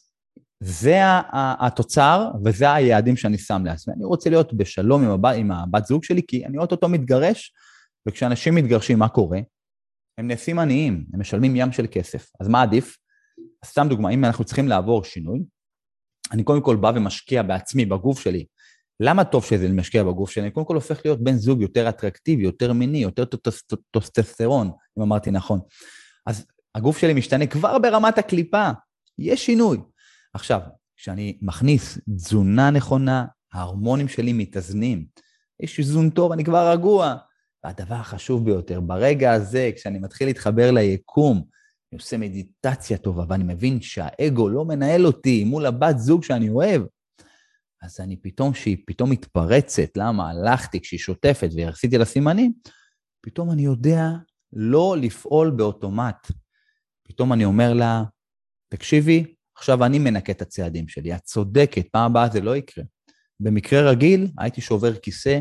זה 0.60 1.00
התוצר 1.34 2.32
וזה 2.46 2.74
היעדים 2.74 3.18
שאני 3.18 3.38
שם 3.38 3.66
לעצמי. 3.66 3.94
אני 3.94 4.06
רוצה 4.06 4.30
להיות 4.30 4.54
בשלום 4.54 5.04
עם 5.04 5.10
הבת, 5.10 5.36
עם 5.38 5.52
הבת 5.52 5.86
זוג 5.86 6.04
שלי, 6.04 6.22
כי 6.28 6.46
אני 6.46 6.58
אותו 6.58 6.90
מתגרש, 6.90 7.54
וכשאנשים 8.08 8.56
מתגרשים, 8.56 9.00
מה 9.00 9.10
קורה? 9.10 9.40
הם 10.22 10.28
נעשים 10.28 10.60
עניים, 10.60 11.06
הם 11.14 11.20
משלמים 11.20 11.56
ים 11.56 11.72
של 11.72 11.86
כסף. 11.92 12.30
אז 12.40 12.48
מה 12.48 12.62
עדיף? 12.62 12.98
סתם 13.66 13.88
דוגמה, 13.90 14.10
אם 14.10 14.26
אנחנו 14.26 14.44
צריכים 14.44 14.68
לעבור 14.68 15.04
שינוי, 15.04 15.44
אני 16.32 16.44
קודם 16.44 16.62
כל 16.62 16.76
בא 16.76 16.92
ומשקיע 16.96 17.44
בעצמי, 17.44 17.86
בגוף 17.86 18.20
שלי. 18.20 18.46
למה 19.00 19.24
טוב 19.24 19.46
שזה 19.46 19.70
משקיע 19.70 20.04
בגוף 20.04 20.32
שלי? 20.32 20.44
אני 20.44 20.52
קודם 20.52 20.66
כל 20.66 20.76
הופך 20.76 21.02
להיות 21.06 21.24
בן 21.24 21.36
זוג 21.36 21.62
יותר 21.62 21.90
אטרקטיבי, 21.90 22.44
יותר 22.44 22.74
מיני, 22.74 22.98
יותר 22.98 23.24
טוסטסטרון, 23.92 24.72
אם 24.98 25.04
אמרתי 25.04 25.32
נכון. 25.32 25.60
אז 26.26 26.46
הגוף 26.76 26.98
שלי 26.98 27.14
משתנה 27.14 27.48
כבר 27.48 27.80
ברמת 27.80 28.18
הקליפה, 28.18 28.70
יש 29.20 29.46
שינוי. 29.46 29.78
עכשיו, 30.34 30.62
כשאני 30.98 31.38
מכניס 31.42 32.00
תזונה 32.16 32.70
נכונה, 32.70 33.26
ההורמונים 33.54 34.08
שלי 34.08 34.34
מתאזנים. 34.34 35.06
יש 35.60 35.80
איזון 35.80 36.10
טוב, 36.10 36.32
אני 36.32 36.44
כבר 36.44 36.72
רגוע. 36.72 37.16
והדבר 37.64 37.96
החשוב 37.96 38.46
ביותר, 38.46 38.80
ברגע 38.80 39.32
הזה, 39.34 39.72
כשאני 39.76 40.00
מתחיל 40.00 40.28
להתחבר 40.28 40.72
ליקום, 40.72 41.38
אני 41.38 41.98
עושה 41.98 42.18
מדיטציה 42.18 42.98
טובה, 42.98 43.24
ואני 43.30 43.44
מבין 43.44 43.82
שהאגו 43.82 44.50
לא 44.50 44.66
מנהל 44.66 45.06
אותי 45.06 45.44
מול 45.44 45.66
הבת 45.66 45.98
זוג 45.98 46.24
שאני 46.24 46.50
אוהב, 46.50 46.82
אז 47.82 48.00
אני 48.00 48.18
פתאום, 48.18 48.54
שהיא 48.54 48.78
פתאום 48.88 49.10
מתפרצת, 49.10 49.98
למה 49.98 50.30
הלכתי 50.30 50.82
כשהיא 50.82 51.00
שוטפת 51.00 51.50
והרסיתי 51.56 51.98
לה 51.98 52.06
סימנים, 52.06 52.54
פתאום 53.22 53.52
אני 53.52 53.62
יודע 53.62 54.10
לא 54.54 54.96
לפעול 55.02 55.52
באוטומט. 55.52 56.32
פתאום 57.08 57.34
אני 57.34 57.46
אומר 57.46 57.74
לה, 57.74 58.04
תקשיבי, 58.70 59.36
עכשיו 59.58 59.86
אני 59.86 60.00
מנקה 60.00 60.32
את 60.32 60.42
הצעדים 60.42 60.88
שלי, 60.88 61.16
את 61.16 61.22
צודקת, 61.22 61.88
פעם 61.92 62.12
הבאה 62.12 62.30
זה 62.30 62.42
לא 62.42 62.56
יקרה. 62.56 62.84
במקרה 63.40 63.90
רגיל 63.90 64.32
הייתי 64.38 64.62
שובר 64.62 64.96
כיסא 64.96 65.40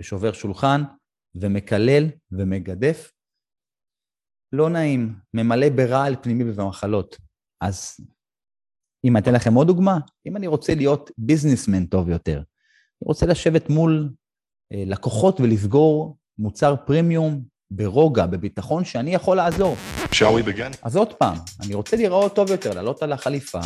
ושובר 0.00 0.32
שולחן 0.32 0.82
ומקלל 1.34 2.06
ומגדף. 2.32 3.12
לא 4.52 4.70
נעים, 4.70 5.14
ממלא 5.34 5.68
ברעל 5.68 6.16
פנימי 6.22 6.50
ובמחלות. 6.50 7.16
אז 7.60 7.96
אם 9.04 9.16
אתן 9.16 9.34
לכם 9.34 9.54
עוד 9.54 9.66
דוגמה, 9.66 9.98
אם 10.26 10.36
אני 10.36 10.46
רוצה 10.46 10.74
להיות 10.74 11.10
ביזנסמן 11.18 11.86
טוב 11.86 12.08
יותר, 12.08 12.36
אני 12.36 13.08
רוצה 13.08 13.26
לשבת 13.26 13.70
מול 13.70 14.10
אה, 14.72 14.82
לקוחות 14.86 15.40
ולסגור 15.40 16.16
מוצר 16.38 16.74
פרימיום 16.86 17.42
ברוגע, 17.70 18.26
בביטחון, 18.26 18.84
שאני 18.84 19.14
יכול 19.14 19.36
לעזור. 19.36 19.76
אז 20.82 20.96
עוד 20.96 21.14
פעם, 21.14 21.36
אני 21.60 21.74
רוצה 21.74 21.96
להיראות 21.96 22.34
טוב 22.34 22.50
יותר, 22.50 22.74
לעלות 22.74 23.02
על 23.02 23.12
החליפה, 23.12 23.60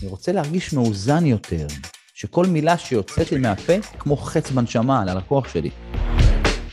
אני 0.00 0.10
רוצה 0.10 0.32
להרגיש 0.32 0.72
מאוזן 0.72 1.26
יותר, 1.26 1.66
שכל 2.14 2.46
מילה 2.46 2.78
שיוצאת 2.78 3.32
לי 3.32 3.38
מהפה, 3.38 3.72
כמו 3.98 4.16
חץ 4.16 4.50
בנשמה 4.50 5.02
על 5.02 5.08
הלקוח 5.08 5.48
שלי. 5.48 5.70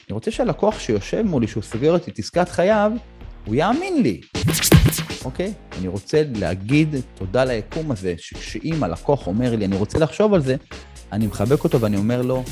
אני 0.10 0.14
רוצה 0.14 0.32
שהלקוח 0.32 0.80
שיושב 0.80 1.22
מולי, 1.22 1.48
שהוא 1.48 1.64
סוגר 1.64 1.96
את 1.96 2.20
עסקת 2.20 2.50
חייו, 2.50 2.92
הוא 3.46 3.56
יאמין 3.56 4.04
לי. 4.04 4.22
אוקיי? 5.26 5.54
אני 5.80 5.88
רוצה 5.88 6.24
להגיד 6.36 6.96
תודה 7.16 7.46
ליקום 7.46 7.92
הזה, 7.92 8.14
שכשאם 8.18 8.84
הלקוח 8.84 9.28
אומר 9.28 9.56
לי, 9.56 9.66
אני 9.66 9.76
רוצה 9.76 10.00
לחשוב 10.00 10.34
על 10.34 10.42
זה, 10.42 10.56
אני 11.12 11.28
מחבק 11.28 11.64
אותו 11.64 11.82
ואני 11.82 11.98
אומר 11.98 12.22
לו, 12.22 12.44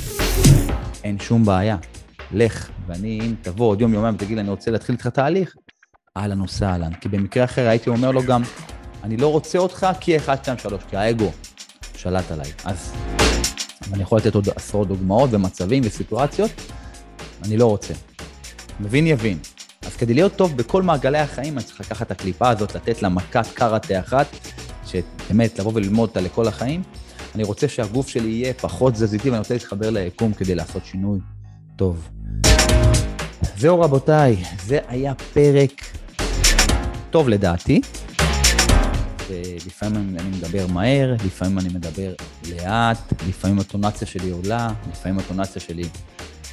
אין 1.04 1.20
שום 1.20 1.46
בעיה, 1.46 1.78
לך, 2.32 2.70
ואני, 2.88 3.20
אם 3.22 3.36
תבוא 3.42 3.68
עוד 3.68 3.82
יום, 3.82 3.94
יומיים 3.94 4.16
ותגיד 4.16 4.36
לי, 4.36 4.42
אני 4.42 4.50
רוצה 4.50 4.72
להתחיל 4.72 4.96
איתך 4.96 5.08
תהליך, 5.08 5.56
אהלן 6.18 6.42
וסהלן. 6.42 6.94
כי 6.94 7.10
במקרה 7.10 7.44
אחר 7.44 7.68
הייתי 7.68 7.90
אומר 7.90 8.12
לו 8.12 8.24
גם, 8.24 8.42
אני 9.04 9.18
לא 9.18 9.28
רוצה 9.28 9.58
אותך 9.58 9.88
כי 10.00 10.18
1, 10.18 10.44
2, 10.44 10.58
3, 10.58 10.84
כי 10.90 10.98
האגו 10.98 11.32
שלט 11.98 12.32
עליי. 12.32 12.52
אז 12.66 12.94
אני 13.94 14.02
יכול 14.04 14.18
לתת 14.18 14.36
עוד 14.36 14.48
עשרות 14.56 14.88
דוגמאות 14.88 15.30
ומצבים 15.34 15.84
וסיטואציות, 15.86 16.52
אני 17.44 17.58
לא 17.58 17.66
רוצה. 17.66 17.94
מבין 18.80 19.08
יבין. 19.08 19.38
אז 19.82 19.96
כדי 19.96 20.14
להיות 20.14 20.36
טוב 20.36 20.58
בכל 20.58 20.84
מעגלי 20.84 21.18
החיים, 21.18 21.58
אני 21.58 21.64
צריך 21.66 21.80
לקחת 21.82 22.06
את 22.06 22.12
הקליפה 22.12 22.50
הזאת, 22.50 22.76
לתת 22.76 23.02
לה 23.02 23.10
מכת 23.10 23.48
קראטה 23.54 24.00
אחת, 24.00 24.28
שבאמת 24.86 25.60
לבוא 25.60 25.72
וללמוד 25.76 26.10
אותה 26.10 26.22
לכל 26.22 26.48
החיים. 26.48 26.84
אני 27.36 27.44
רוצה 27.44 27.68
שהגוף 27.68 28.08
שלי 28.08 28.30
יהיה 28.30 28.54
פחות 28.54 28.94
תזזיתי, 28.94 29.30
ואני 29.30 29.40
רוצה 29.40 29.54
להתחבר 29.54 29.90
ליקום 29.90 30.34
כדי 30.34 30.56
לעשות 30.56 30.86
שינוי 30.86 31.20
טוב. 31.76 32.10
זהו 33.58 33.82
רבותיי, 33.82 34.44
זה 34.66 34.80
היה 34.88 35.14
פרק 35.34 35.82
טוב 37.10 37.30
לדעתי. 37.30 37.82
ולפעמים 39.30 40.16
אני 40.20 40.30
מדבר 40.38 40.68
מהר, 40.68 41.16
לפעמים 41.26 41.60
אני 41.60 41.70
מדבר 41.70 42.14
לאט, 42.50 43.14
לפעמים 43.30 43.60
הטונציה 43.60 44.08
שלי 44.08 44.30
עולה, 44.30 44.68
לפעמים 44.92 45.20
הטונציה 45.20 45.62
שלי 45.62 45.84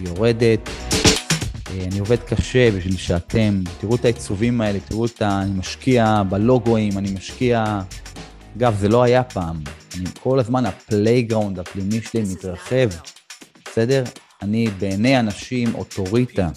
יורדת. 0.00 0.68
אה, 1.70 1.84
אני 1.84 1.98
עובד 1.98 2.18
קשה 2.18 2.70
בשביל 2.70 2.96
שאתם 2.96 3.62
תראו 3.80 3.94
את 3.94 4.04
העיצובים 4.04 4.60
האלה, 4.60 4.78
תראו 4.80 5.06
את 5.06 5.22
ה... 5.22 5.42
אני 5.42 5.50
משקיע 5.58 6.22
בלוגוים, 6.28 6.98
אני 6.98 7.10
משקיע... 7.10 7.80
אגב, 8.56 8.76
זה 8.78 8.88
לא 8.88 9.02
היה 9.02 9.22
פעם. 9.22 9.56
אני 9.96 10.04
כל 10.22 10.38
הזמן, 10.38 10.66
ה 10.66 10.75
playground 10.75 11.58
הפנימי 11.58 12.00
שלי 12.02 12.22
מתרחב, 12.32 12.88
בסדר? 13.64 14.04
אני 14.42 14.68
בעיני 14.78 15.20
אנשים 15.20 15.74
אוטוריטה. 15.74 16.48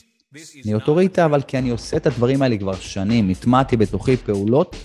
אני 0.65 0.73
אוטוריטה, 0.73 1.25
אבל 1.25 1.41
כי 1.41 1.57
אני 1.57 1.69
עושה 1.69 1.97
את 1.97 2.07
הדברים 2.07 2.41
האלה 2.41 2.57
כבר 2.57 2.75
שנים. 2.75 3.29
הטמעתי 3.29 3.77
בתוכי 3.77 4.17
פעולות 4.17 4.75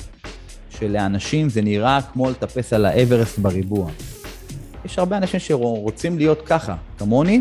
שלאנשים 0.70 1.48
זה 1.48 1.62
נראה 1.62 1.98
כמו 2.12 2.30
לטפס 2.30 2.72
על 2.72 2.86
האברסט 2.86 3.38
בריבוע. 3.38 3.90
יש 4.84 4.98
הרבה 4.98 5.16
אנשים 5.16 5.40
שרוצים 5.40 6.18
להיות 6.18 6.42
ככה, 6.46 6.76
כמוני, 6.98 7.40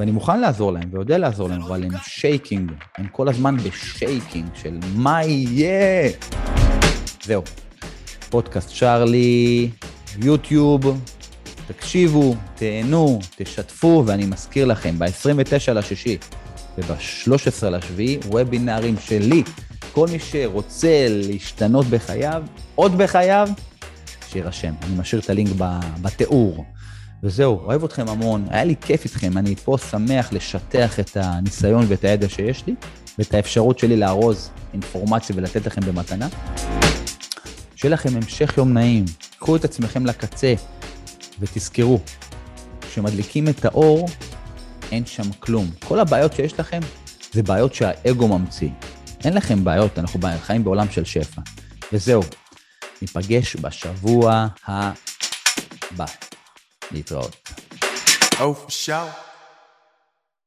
ואני 0.00 0.10
מוכן 0.10 0.40
לעזור 0.40 0.72
להם 0.72 0.88
ויודע 0.92 1.18
לעזור 1.18 1.48
להם, 1.48 1.62
אבל 1.62 1.84
הם 1.84 1.90
shaking, 2.02 2.72
הם 2.98 3.06
כל 3.12 3.28
הזמן 3.28 3.56
ב 3.56 3.67
shaking 3.67 4.48
של 4.54 4.78
מה 4.94 5.24
יהיה. 5.24 6.10
זהו, 7.24 7.42
פודקאסט 8.30 8.78
צ'ארלי, 8.78 9.70
יוטיוב, 10.22 11.00
תקשיבו, 11.66 12.34
תהנו, 12.54 13.18
תשתפו, 13.36 14.02
ואני 14.06 14.26
מזכיר 14.26 14.64
לכם, 14.64 14.98
ב-29 14.98 15.72
לשישי 15.72 16.18
וב-13 16.78 17.66
לשביעי, 17.70 18.18
וובינארים 18.28 18.94
שלי. 19.00 19.42
כל 19.92 20.08
מי 20.12 20.18
שרוצה 20.18 21.06
להשתנות 21.08 21.86
בחייו, 21.86 22.42
עוד 22.74 22.98
בחייו, 22.98 23.48
שיירשם. 24.28 24.72
אני 24.82 24.96
משאיר 24.96 25.20
את 25.20 25.30
הלינק 25.30 25.50
בתיאור. 26.02 26.64
וזהו, 27.24 27.60
אוהב 27.64 27.84
אתכם 27.84 28.08
המון, 28.08 28.46
היה 28.50 28.64
לי 28.64 28.74
כיף 28.80 29.04
איתכם, 29.04 29.38
אני 29.38 29.56
פה 29.56 29.76
שמח 29.90 30.32
לשטח 30.32 31.00
את 31.00 31.16
הניסיון 31.20 31.84
ואת 31.88 32.04
הידע 32.04 32.28
שיש 32.28 32.66
לי, 32.66 32.74
ואת 33.18 33.34
האפשרות 33.34 33.78
שלי 33.78 33.96
לארוז 33.96 34.50
אינפורמציה 34.72 35.36
ולתת 35.36 35.66
לכם 35.66 35.80
במתנה. 35.80 36.28
שיהיה 37.76 37.94
לכם 37.94 38.16
המשך 38.16 38.54
יום 38.56 38.72
נעים, 38.72 39.04
קחו 39.38 39.56
את 39.56 39.64
עצמכם 39.64 40.06
לקצה, 40.06 40.54
ותזכרו, 41.40 42.00
כשמדליקים 42.80 43.48
את 43.48 43.64
האור, 43.64 44.08
אין 44.92 45.06
שם 45.06 45.32
כלום. 45.38 45.70
כל 45.84 46.00
הבעיות 46.00 46.32
שיש 46.32 46.60
לכם, 46.60 46.80
זה 47.32 47.42
בעיות 47.42 47.74
שהאגו 47.74 48.28
ממציא. 48.28 48.70
אין 49.24 49.34
לכם 49.34 49.64
בעיות, 49.64 49.98
אנחנו 49.98 50.20
חיים 50.42 50.64
בעולם 50.64 50.90
של 50.90 51.04
שפע. 51.04 51.42
וזהו, 51.92 52.22
ניפגש 53.02 53.56
בשבוע 53.56 54.46
הבא. 54.66 56.06
Niet 56.90 57.10
rood. 57.10 57.38
Over 58.40 58.70
show. 58.70 59.08